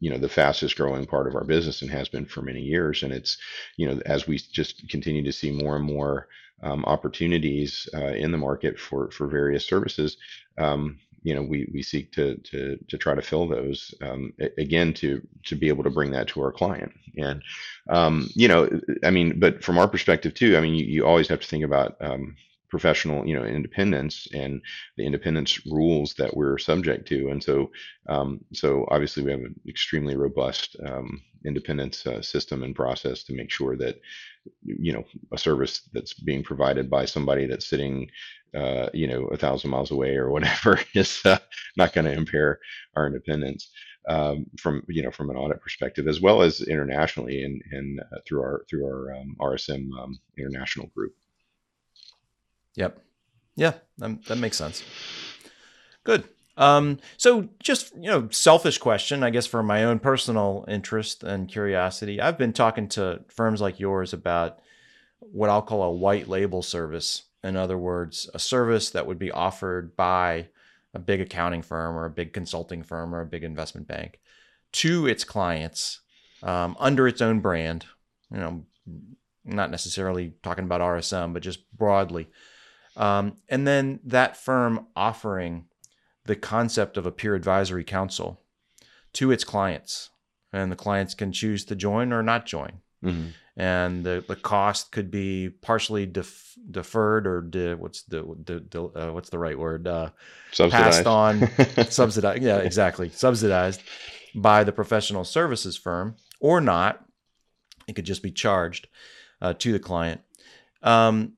you 0.00 0.10
know 0.10 0.18
the 0.18 0.28
fastest 0.28 0.76
growing 0.76 1.06
part 1.06 1.26
of 1.26 1.34
our 1.34 1.44
business 1.44 1.80
and 1.80 1.90
has 1.90 2.08
been 2.08 2.26
for 2.26 2.42
many 2.42 2.60
years 2.60 3.02
and 3.02 3.12
it's 3.12 3.38
you 3.76 3.86
know 3.86 4.00
as 4.04 4.26
we 4.26 4.36
just 4.38 4.88
continue 4.88 5.24
to 5.24 5.32
see 5.32 5.50
more 5.50 5.76
and 5.76 5.84
more 5.84 6.28
um, 6.62 6.84
opportunities 6.84 7.88
uh, 7.94 8.12
in 8.12 8.32
the 8.32 8.38
market 8.38 8.78
for 8.78 9.10
for 9.10 9.26
various 9.26 9.66
services. 9.66 10.16
Um, 10.58 10.98
you 11.22 11.34
know, 11.34 11.42
we 11.42 11.68
we 11.72 11.82
seek 11.82 12.12
to 12.12 12.36
to 12.36 12.78
to 12.88 12.98
try 12.98 13.14
to 13.14 13.22
fill 13.22 13.48
those 13.48 13.94
um, 14.02 14.32
again 14.58 14.92
to 14.94 15.20
to 15.44 15.54
be 15.56 15.68
able 15.68 15.84
to 15.84 15.90
bring 15.90 16.10
that 16.12 16.28
to 16.28 16.42
our 16.42 16.52
client. 16.52 16.92
And 17.16 17.42
um, 17.88 18.28
you 18.34 18.48
know, 18.48 18.68
I 19.04 19.10
mean, 19.10 19.38
but 19.38 19.62
from 19.62 19.78
our 19.78 19.88
perspective 19.88 20.34
too, 20.34 20.56
I 20.56 20.60
mean, 20.60 20.74
you, 20.74 20.84
you 20.84 21.06
always 21.06 21.28
have 21.28 21.40
to 21.40 21.46
think 21.46 21.64
about 21.64 21.96
um, 22.00 22.36
professional 22.70 23.26
you 23.26 23.34
know 23.34 23.44
independence 23.44 24.28
and 24.32 24.62
the 24.96 25.04
independence 25.04 25.66
rules 25.66 26.14
that 26.14 26.34
we're 26.34 26.56
subject 26.56 27.06
to 27.08 27.28
and 27.30 27.42
so 27.42 27.70
um, 28.08 28.40
so 28.52 28.86
obviously 28.90 29.22
we 29.22 29.32
have 29.32 29.40
an 29.40 29.54
extremely 29.68 30.16
robust 30.16 30.76
um, 30.86 31.20
independence 31.44 32.06
uh, 32.06 32.20
system 32.22 32.62
and 32.62 32.74
process 32.74 33.22
to 33.24 33.32
make 33.32 33.50
sure 33.50 33.76
that 33.76 34.00
you 34.64 34.92
know 34.92 35.04
a 35.32 35.38
service 35.38 35.88
that's 35.92 36.14
being 36.14 36.42
provided 36.42 36.90
by 36.90 37.04
somebody 37.04 37.46
that's 37.46 37.66
sitting 37.66 38.08
uh, 38.54 38.88
you 38.92 39.06
know 39.06 39.26
a 39.26 39.36
thousand 39.36 39.70
miles 39.70 39.90
away 39.90 40.16
or 40.16 40.30
whatever 40.30 40.80
is 40.94 41.20
uh, 41.24 41.38
not 41.76 41.92
going 41.92 42.04
to 42.04 42.12
impair 42.12 42.58
our 42.96 43.06
independence 43.06 43.70
um, 44.08 44.46
from 44.58 44.82
you 44.88 45.02
know 45.02 45.10
from 45.10 45.30
an 45.30 45.36
audit 45.36 45.60
perspective 45.60 46.08
as 46.08 46.20
well 46.20 46.42
as 46.42 46.60
internationally 46.62 47.44
and 47.44 47.62
and 47.70 48.00
uh, 48.00 48.18
through 48.26 48.40
our 48.40 48.64
through 48.68 48.84
our 48.84 49.14
um, 49.14 49.36
RSM 49.40 49.88
um, 49.98 50.18
international 50.38 50.86
group. 50.94 51.14
Yep. 52.76 52.98
Yeah, 53.56 53.74
that, 53.98 54.24
that 54.24 54.38
makes 54.38 54.56
sense. 54.56 54.82
Good. 56.04 56.24
Um, 56.56 56.98
so 57.16 57.48
just, 57.62 57.94
you 57.94 58.10
know, 58.10 58.28
selfish 58.30 58.78
question, 58.78 59.22
I 59.22 59.30
guess 59.30 59.46
for 59.46 59.62
my 59.62 59.84
own 59.84 59.98
personal 59.98 60.64
interest 60.68 61.22
and 61.22 61.48
curiosity. 61.48 62.20
I've 62.20 62.38
been 62.38 62.52
talking 62.52 62.88
to 62.88 63.24
firms 63.28 63.60
like 63.60 63.80
yours 63.80 64.12
about 64.12 64.58
what 65.20 65.50
I'll 65.50 65.62
call 65.62 65.82
a 65.82 65.90
white 65.90 66.28
label 66.28 66.62
service. 66.62 67.24
In 67.42 67.56
other 67.56 67.78
words, 67.78 68.28
a 68.34 68.38
service 68.38 68.90
that 68.90 69.06
would 69.06 69.18
be 69.18 69.30
offered 69.30 69.96
by 69.96 70.48
a 70.92 70.98
big 70.98 71.20
accounting 71.20 71.62
firm 71.62 71.96
or 71.96 72.04
a 72.04 72.10
big 72.10 72.32
consulting 72.32 72.82
firm 72.82 73.14
or 73.14 73.20
a 73.20 73.26
big 73.26 73.44
investment 73.44 73.86
bank, 73.86 74.20
to 74.72 75.06
its 75.06 75.24
clients 75.24 76.00
um, 76.42 76.76
under 76.78 77.06
its 77.06 77.22
own 77.22 77.40
brand. 77.40 77.86
You 78.30 78.38
know, 78.38 78.64
not 79.44 79.70
necessarily 79.70 80.34
talking 80.42 80.64
about 80.64 80.80
RSM, 80.80 81.32
but 81.32 81.42
just 81.42 81.70
broadly. 81.72 82.28
Um, 82.96 83.36
and 83.48 83.66
then 83.66 84.00
that 84.04 84.36
firm 84.36 84.88
offering 84.96 85.66
the 86.24 86.36
concept 86.36 86.96
of 86.96 87.06
a 87.06 87.12
peer 87.12 87.34
advisory 87.34 87.84
council 87.84 88.40
to 89.14 89.30
its 89.30 89.44
clients, 89.44 90.10
and 90.52 90.70
the 90.70 90.76
clients 90.76 91.14
can 91.14 91.32
choose 91.32 91.64
to 91.66 91.74
join 91.74 92.12
or 92.12 92.22
not 92.22 92.46
join. 92.46 92.80
Mm-hmm. 93.04 93.28
And 93.56 94.04
the, 94.04 94.24
the 94.26 94.36
cost 94.36 94.92
could 94.92 95.10
be 95.10 95.50
partially 95.50 96.06
def- 96.06 96.54
deferred 96.70 97.26
or 97.26 97.42
de- 97.42 97.74
what's 97.74 98.02
the, 98.04 98.22
the, 98.44 98.64
the 98.70 98.82
uh, 98.82 99.12
what's 99.12 99.30
the 99.30 99.38
right 99.38 99.58
word? 99.58 99.86
Uh, 99.86 100.10
passed 100.56 101.06
on. 101.06 101.48
Subsidized 101.90 102.42
yeah 102.42 102.58
exactly. 102.58 103.10
Subsidized 103.10 103.82
by 104.34 104.64
the 104.64 104.72
professional 104.72 105.24
services 105.24 105.76
firm 105.76 106.16
or 106.40 106.60
not. 106.60 107.04
It 107.86 107.94
could 107.94 108.04
just 108.04 108.22
be 108.22 108.30
charged 108.30 108.88
uh, 109.42 109.54
to 109.58 109.72
the 109.72 109.78
client. 109.80 110.20
Um, 110.82 111.34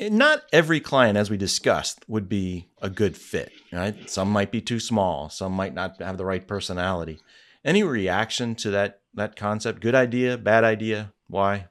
not 0.00 0.42
every 0.52 0.80
client, 0.80 1.18
as 1.18 1.30
we 1.30 1.36
discussed, 1.36 2.04
would 2.08 2.28
be 2.28 2.68
a 2.80 2.90
good 2.90 3.16
fit. 3.16 3.52
Right? 3.72 4.08
Some 4.08 4.30
might 4.30 4.50
be 4.50 4.60
too 4.60 4.80
small. 4.80 5.28
Some 5.28 5.52
might 5.52 5.74
not 5.74 6.00
have 6.00 6.18
the 6.18 6.24
right 6.24 6.46
personality. 6.46 7.20
Any 7.64 7.82
reaction 7.82 8.54
to 8.56 8.70
that 8.70 9.00
that 9.14 9.36
concept? 9.36 9.80
Good 9.80 9.94
idea? 9.94 10.38
Bad 10.38 10.64
idea? 10.64 11.12
Why? 11.26 11.66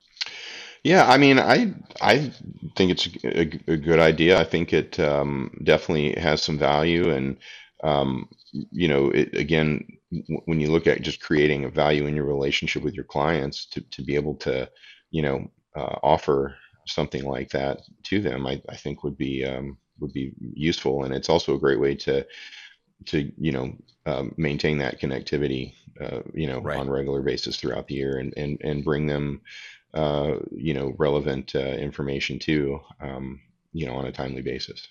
Yeah, 0.84 1.10
I 1.10 1.18
mean, 1.18 1.40
I 1.40 1.74
I 2.02 2.32
think 2.76 2.92
it's 2.92 3.10
a, 3.24 3.42
a 3.72 3.78
good 3.78 4.00
idea. 4.00 4.40
I 4.40 4.44
think 4.44 4.74
it 4.74 5.00
um, 5.00 5.52
definitely 5.64 6.14
has 6.20 6.42
some 6.42 6.58
value, 6.58 7.10
and 7.10 7.38
um, 7.84 8.30
you 8.52 8.88
know, 8.88 9.10
it, 9.10 9.36
again, 9.36 9.86
w- 10.12 10.42
when 10.46 10.60
you 10.60 10.72
look 10.72 10.88
at 10.88 11.02
just 11.02 11.22
creating 11.22 11.66
a 11.66 11.70
value 11.70 12.06
in 12.06 12.16
your 12.16 12.26
relationship 12.26 12.84
with 12.84 12.94
your 12.94 13.06
clients, 13.06 13.66
to 13.72 13.82
to 13.82 14.02
be 14.02 14.16
able 14.16 14.36
to, 14.36 14.70
you 15.12 15.22
know, 15.22 15.52
uh, 15.76 15.96
offer 16.04 16.56
something 16.88 17.24
like 17.24 17.50
that 17.52 17.82
to 18.04 18.22
them, 18.22 18.48
I, 18.48 18.62
I 18.70 18.76
think 18.76 19.04
would 19.04 19.18
be 19.18 19.46
um, 19.46 19.78
would 20.00 20.14
be 20.14 20.34
useful, 20.40 21.04
and 21.04 21.14
it's 21.14 21.30
also 21.30 21.56
a 21.56 21.60
great 21.60 21.80
way 21.80 21.96
to 21.96 22.26
to 23.06 23.32
you 23.38 23.52
know 23.52 23.74
um, 24.06 24.34
maintain 24.38 24.78
that 24.80 25.00
connectivity, 25.00 25.74
uh, 26.02 26.22
you 26.34 26.48
know, 26.48 26.60
right. 26.60 26.80
on 26.80 26.88
a 26.88 26.92
regular 26.92 27.22
basis 27.22 27.58
throughout 27.58 27.88
the 27.88 27.96
year, 27.96 28.18
and 28.18 28.34
and 28.38 28.60
and 28.62 28.84
bring 28.84 29.08
them, 29.08 29.42
uh, 29.94 30.36
you 30.52 30.74
know, 30.74 30.94
relevant 30.98 31.56
uh, 31.56 31.60
information 31.60 32.40
too, 32.40 32.80
um, 33.02 33.40
you 33.74 33.86
know, 33.86 33.96
on 33.96 34.06
a 34.06 34.12
timely 34.12 34.42
basis. 34.42 34.88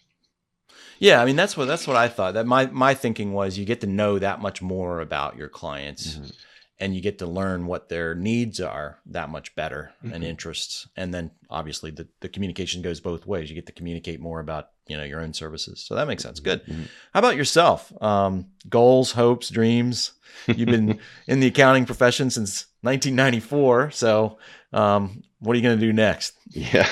Yeah, 0.99 1.21
I 1.21 1.25
mean 1.25 1.37
that's 1.37 1.57
what 1.57 1.67
that's 1.67 1.87
what 1.87 1.97
I 1.97 2.09
thought. 2.09 2.35
That 2.35 2.47
my 2.47 2.67
my 2.67 2.95
thinking 2.95 3.33
was 3.33 3.59
you 3.59 3.65
get 3.65 3.81
to 3.83 3.87
know 3.87 4.19
that 4.19 4.41
much 4.41 4.63
more 4.63 5.01
about 5.01 5.37
your 5.37 5.49
clients. 5.49 6.15
Mm-hmm 6.15 6.31
and 6.79 6.95
you 6.95 7.01
get 7.01 7.19
to 7.19 7.27
learn 7.27 7.67
what 7.67 7.89
their 7.89 8.15
needs 8.15 8.61
are 8.61 8.99
that 9.07 9.31
much 9.31 9.55
better 9.55 9.93
mm-hmm. 10.05 10.15
and 10.15 10.25
interests. 10.25 10.89
And 10.97 11.13
then 11.13 11.31
obviously 11.49 11.91
the, 11.91 12.07
the 12.21 12.29
communication 12.29 12.83
goes 12.83 13.01
both 13.01 13.27
ways. 13.27 13.49
You 13.49 13.55
get 13.55 13.67
to 13.67 13.73
communicate 13.73 14.21
more 14.21 14.41
about 14.41 14.71
you 14.87 14.97
know 14.97 15.05
your 15.05 15.21
own 15.21 15.33
services. 15.33 15.81
So 15.81 15.95
that 15.95 16.07
makes 16.07 16.23
sense. 16.23 16.41
Good. 16.41 16.65
Mm-hmm. 16.67 16.83
how 17.13 17.21
about 17.21 17.37
yourself? 17.37 17.93
Um, 18.03 18.47
goals 18.69 19.13
hopes 19.13 19.49
dreams? 19.49 20.13
You've 20.47 20.69
been 20.69 21.01
in 21.27 21.41
the 21.41 21.47
accounting 21.47 21.87
profession 21.87 22.31
since 22.31 22.67
1994 22.83 23.91
so 23.93 24.39
um, 24.73 25.23
what 25.41 25.55
are 25.55 25.57
you 25.57 25.63
going 25.63 25.79
to 25.79 25.87
do 25.87 25.93
next? 25.93 26.35
Yeah. 26.51 26.89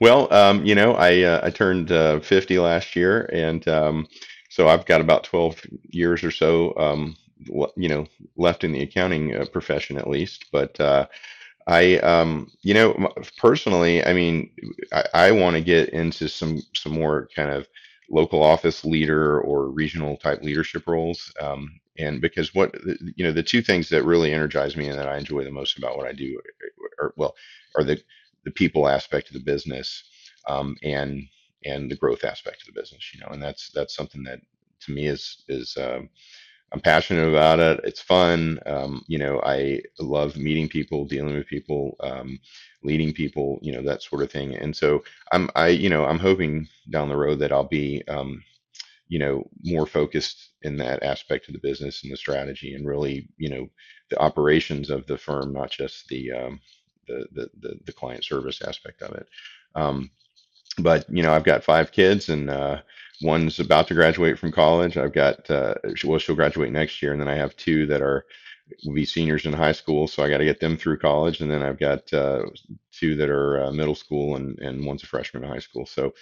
Well 0.00 0.32
um, 0.34 0.64
you 0.64 0.74
know 0.74 0.94
i 0.94 1.22
uh, 1.22 1.40
i 1.44 1.50
turned 1.50 1.92
uh, 1.92 2.18
50 2.20 2.58
last 2.58 2.96
year 2.96 3.30
and 3.32 3.66
um, 3.68 4.08
so 4.50 4.68
i've 4.68 4.84
got 4.84 5.00
about 5.00 5.22
12 5.22 5.64
years 5.84 6.24
or 6.24 6.32
so 6.32 6.76
you 7.76 7.88
know 7.88 8.06
left 8.36 8.64
in 8.64 8.72
the 8.72 8.82
accounting 8.82 9.34
uh, 9.34 9.44
profession 9.52 9.98
at 9.98 10.08
least 10.08 10.46
but 10.52 10.78
uh, 10.80 11.06
i 11.68 11.98
um, 11.98 12.50
you 12.62 12.74
know 12.74 12.94
personally 13.38 14.04
i 14.06 14.12
mean 14.12 14.50
i, 14.92 15.04
I 15.14 15.32
want 15.32 15.56
to 15.56 15.62
get 15.62 15.90
into 15.90 16.28
some 16.28 16.62
some 16.74 16.92
more 16.92 17.28
kind 17.36 17.50
of 17.50 17.68
local 18.10 18.42
office 18.42 18.84
leader 18.84 19.40
or 19.42 19.70
regional 19.70 20.16
type 20.18 20.42
leadership 20.42 20.86
roles 20.86 21.32
um, 21.40 21.80
and 21.98 22.20
because 22.20 22.54
what 22.54 22.74
you 23.16 23.24
know 23.24 23.32
the 23.32 23.42
two 23.42 23.62
things 23.62 23.88
that 23.90 24.04
really 24.04 24.32
energize 24.32 24.76
me 24.76 24.88
and 24.88 24.98
that 24.98 25.08
i 25.08 25.18
enjoy 25.18 25.44
the 25.44 25.50
most 25.50 25.78
about 25.78 25.96
what 25.96 26.08
i 26.08 26.12
do 26.12 26.40
are 27.00 27.14
well 27.16 27.34
are 27.76 27.84
the 27.84 28.00
the 28.44 28.52
people 28.52 28.88
aspect 28.88 29.28
of 29.28 29.34
the 29.34 29.40
business 29.40 30.04
um, 30.48 30.76
and 30.82 31.22
and 31.64 31.90
the 31.90 31.96
growth 31.96 32.24
aspect 32.24 32.62
of 32.62 32.74
the 32.74 32.80
business 32.80 33.12
you 33.14 33.20
know 33.20 33.28
and 33.28 33.42
that's 33.42 33.70
that's 33.74 33.94
something 33.96 34.22
that 34.24 34.40
to 34.80 34.92
me 34.92 35.06
is 35.06 35.44
is 35.48 35.76
um, 35.78 36.08
I'm 36.72 36.80
passionate 36.80 37.28
about 37.28 37.60
it. 37.60 37.80
It's 37.84 38.00
fun. 38.02 38.60
Um, 38.66 39.04
you 39.08 39.18
know, 39.18 39.40
I 39.44 39.82
love 40.00 40.36
meeting 40.36 40.68
people, 40.68 41.04
dealing 41.06 41.34
with 41.36 41.46
people, 41.48 41.96
um, 42.00 42.38
leading 42.84 43.12
people, 43.12 43.58
you 43.62 43.72
know, 43.72 43.82
that 43.82 44.02
sort 44.02 44.22
of 44.22 44.32
thing. 44.32 44.56
And 44.56 44.76
so 44.76 45.04
I'm, 45.32 45.50
I, 45.56 45.68
you 45.68 45.90
know, 45.90 46.06
I'm 46.06 46.18
hoping 46.20 46.68
down 46.90 47.08
the 47.10 47.16
road 47.16 47.40
that 47.40 47.52
I'll 47.52 47.64
be, 47.68 48.02
um, 48.08 48.42
you 49.08 49.18
know, 49.18 49.48
more 49.62 49.86
focused 49.86 50.50
in 50.62 50.76
that 50.78 51.02
aspect 51.02 51.48
of 51.48 51.54
the 51.54 51.60
business 51.60 52.02
and 52.02 52.12
the 52.12 52.16
strategy 52.16 52.74
and 52.74 52.86
really, 52.86 53.28
you 53.38 53.50
know, 53.50 53.68
the 54.10 54.20
operations 54.20 54.90
of 54.90 55.06
the 55.06 55.18
firm, 55.18 55.52
not 55.52 55.70
just 55.70 56.08
the, 56.08 56.32
um, 56.32 56.60
the, 57.08 57.26
the, 57.32 57.50
the, 57.60 57.74
the 57.86 57.92
client 57.92 58.24
service 58.24 58.62
aspect 58.62 59.02
of 59.02 59.14
it. 59.16 59.28
Um, 59.74 60.10
but 60.78 61.06
you 61.10 61.22
know, 61.22 61.32
I've 61.34 61.44
got 61.44 61.64
five 61.64 61.92
kids 61.92 62.28
and, 62.30 62.50
uh, 62.50 62.82
one's 63.22 63.60
about 63.60 63.88
to 63.88 63.94
graduate 63.94 64.38
from 64.38 64.52
college. 64.52 64.96
I've 64.96 65.12
got 65.12 65.50
uh, 65.50 65.74
well, 66.04 66.18
she'll 66.18 66.34
graduate 66.34 66.72
next 66.72 67.02
year, 67.02 67.12
and 67.12 67.20
then 67.20 67.28
I 67.28 67.34
have 67.34 67.56
two 67.56 67.86
that 67.86 68.02
are 68.02 68.24
will 68.84 68.94
be 68.94 69.04
seniors 69.04 69.46
in 69.46 69.52
high 69.52 69.72
school, 69.72 70.06
so 70.06 70.22
I 70.22 70.30
got 70.30 70.38
to 70.38 70.44
get 70.44 70.60
them 70.60 70.76
through 70.76 70.98
college, 70.98 71.40
and 71.40 71.50
then 71.50 71.62
I've 71.62 71.78
got 71.78 72.12
uh, 72.12 72.42
two 72.92 73.16
that 73.16 73.28
are 73.28 73.64
uh, 73.64 73.72
middle 73.72 73.94
school, 73.94 74.36
and 74.36 74.58
and 74.58 74.84
one's 74.84 75.02
a 75.02 75.06
freshman 75.06 75.44
in 75.44 75.50
high 75.50 75.58
school. 75.58 75.86
So, 75.86 76.14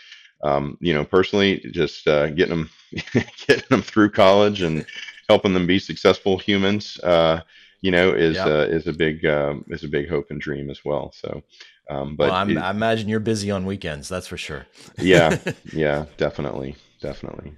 um, 0.42 0.76
you 0.80 0.92
know, 0.92 1.04
personally, 1.04 1.60
just 1.72 2.06
uh, 2.06 2.28
getting 2.30 2.56
them 2.56 2.70
getting 3.46 3.68
them 3.68 3.82
through 3.82 4.10
college 4.10 4.62
and 4.62 4.84
helping 5.28 5.54
them 5.54 5.66
be 5.66 5.78
successful 5.78 6.38
humans, 6.38 6.98
uh, 7.00 7.40
you 7.80 7.90
know, 7.90 8.12
is. 8.12 8.36
Uh, 8.36 8.66
is 8.70 8.86
a 8.86 8.92
big 8.92 9.24
um, 9.26 9.64
is 9.68 9.84
a 9.84 9.88
big 9.88 10.08
hope 10.08 10.30
and 10.30 10.40
dream 10.40 10.70
as 10.70 10.84
well. 10.84 11.12
So. 11.14 11.42
Um, 11.88 12.14
but 12.14 12.30
well, 12.30 12.48
it, 12.48 12.56
I 12.56 12.70
imagine 12.70 13.08
you're 13.08 13.18
busy 13.18 13.50
on 13.50 13.66
weekends. 13.66 14.08
That's 14.08 14.28
for 14.28 14.36
sure. 14.36 14.64
yeah, 14.96 15.36
yeah, 15.72 16.04
definitely 16.18 16.76
definitely. 17.00 17.54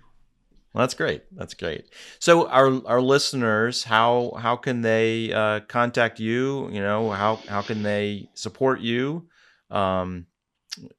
Well, 0.72 0.82
that's 0.82 0.94
great. 0.94 1.24
That's 1.32 1.54
great. 1.54 1.84
So, 2.18 2.48
our 2.48 2.80
our 2.86 3.02
listeners, 3.02 3.84
how 3.84 4.32
how 4.38 4.56
can 4.56 4.80
they 4.80 5.32
uh, 5.32 5.60
contact 5.60 6.18
you? 6.18 6.70
You 6.70 6.80
know, 6.80 7.10
how 7.10 7.36
how 7.48 7.60
can 7.60 7.82
they 7.82 8.30
support 8.34 8.80
you? 8.80 9.28
Um, 9.70 10.26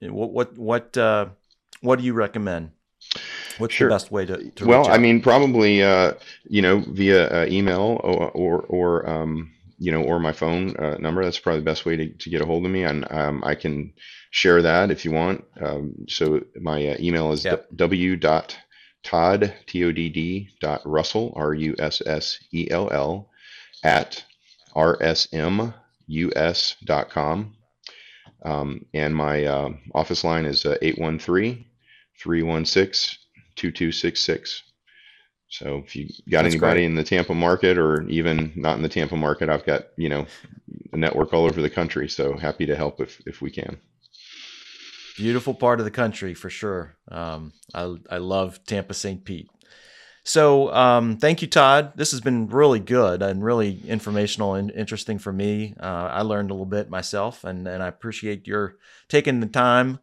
what 0.02 0.32
what 0.32 0.58
what 0.58 0.98
uh, 0.98 1.28
what 1.82 1.98
do 1.98 2.06
you 2.06 2.14
recommend? 2.14 2.72
What's 3.58 3.74
sure. 3.74 3.88
the 3.88 3.96
best 3.96 4.12
way 4.12 4.26
to? 4.26 4.52
to 4.52 4.66
well, 4.66 4.88
I 4.88 4.98
mean, 5.00 5.22
probably 5.22 5.82
uh, 5.82 6.14
you 6.48 6.62
know 6.62 6.84
via 6.88 7.28
uh, 7.30 7.46
email 7.50 8.00
or 8.04 8.30
or, 8.32 8.62
or 8.62 9.10
um, 9.10 9.52
you 9.84 9.92
know 9.92 10.02
or 10.02 10.18
my 10.18 10.32
phone 10.32 10.76
uh, 10.78 10.96
number. 10.98 11.24
That's 11.24 11.40
probably 11.40 11.60
the 11.60 11.66
best 11.66 11.86
way 11.86 11.98
to, 11.98 12.10
to 12.10 12.30
get 12.30 12.42
a 12.42 12.46
hold 12.46 12.66
of 12.66 12.72
me, 12.72 12.84
and 12.84 13.06
um, 13.12 13.44
I 13.46 13.56
can 13.56 13.94
share 14.32 14.62
that 14.62 14.92
if 14.92 15.04
you 15.04 15.12
want. 15.12 15.44
Um, 15.60 16.06
so 16.08 16.42
my 16.62 16.88
uh, 16.88 16.96
email 17.00 17.34
is 17.34 17.44
yep. 17.44 17.68
w 17.76 18.16
dot 18.16 18.58
todd 19.04 19.54
t 19.68 19.84
o 19.84 19.92
d 19.92 20.08
d 20.08 20.50
dot 20.62 20.82
russell 20.86 21.34
r 21.36 21.54
u 21.54 21.76
s 21.78 22.02
s 22.06 22.40
e 22.52 22.70
l 22.72 22.90
l 22.92 23.30
at 23.84 24.24
rsmus 24.74 25.74
dot 26.86 27.10
com. 27.10 27.56
Um, 28.46 28.86
and 28.94 29.14
my 29.14 29.46
uh, 29.46 29.70
office 29.94 30.24
line 30.24 30.46
is 30.46 30.66
uh, 30.66 30.78
813 30.82 31.66
316 32.20 33.20
2266. 33.56 34.64
So 35.54 35.84
if 35.86 35.96
you 35.96 36.08
got 36.32 36.44
That's 36.44 36.56
anybody 36.56 36.80
great. 36.80 36.86
in 36.86 36.96
the 36.96 37.04
Tampa 37.04 37.36
market 37.36 37.78
or 37.78 38.08
even 38.10 38.52
not 38.56 38.76
in 38.78 38.82
the 38.82 38.90
Tampa 38.90 39.16
market, 39.16 39.50
I've 39.50 39.64
got, 39.64 39.84
you 39.98 40.10
know, 40.10 40.26
a 40.92 40.98
network 40.98 41.32
all 41.32 41.46
over 41.46 41.62
the 41.62 41.70
country. 41.70 42.10
So 42.10 42.36
happy 42.36 42.66
to 42.66 42.76
help 42.76 43.00
if, 43.00 43.22
if 43.28 43.40
we 43.40 43.52
can. 43.52 43.78
Beautiful 45.16 45.54
part 45.54 45.80
of 45.80 45.86
the 45.86 45.92
country 45.92 46.34
for 46.34 46.50
sure. 46.50 46.96
Um, 47.08 47.54
I, 47.72 47.96
I 48.10 48.18
love 48.18 48.66
Tampa 48.66 48.96
St. 48.96 49.24
Pete. 49.24 49.48
So 50.24 50.74
um, 50.74 51.18
thank 51.18 51.44
you, 51.44 51.48
Todd. 51.48 51.94
This 51.98 52.10
has 52.12 52.22
been 52.22 52.48
really 52.48 52.80
good 52.80 53.22
and 53.22 53.44
really 53.44 53.80
informational 53.88 54.56
and 54.56 54.72
interesting 54.72 55.20
for 55.20 55.32
me. 55.32 55.76
Uh, 55.80 56.10
I 56.12 56.22
learned 56.24 56.50
a 56.50 56.56
little 56.56 56.66
bit 56.66 56.90
myself, 56.90 57.44
and, 57.44 57.68
and 57.68 57.84
I 57.84 57.90
appreciate 57.90 58.48
your 58.48 58.78
taking 59.08 59.40
the 59.40 59.46
time 59.46 60.00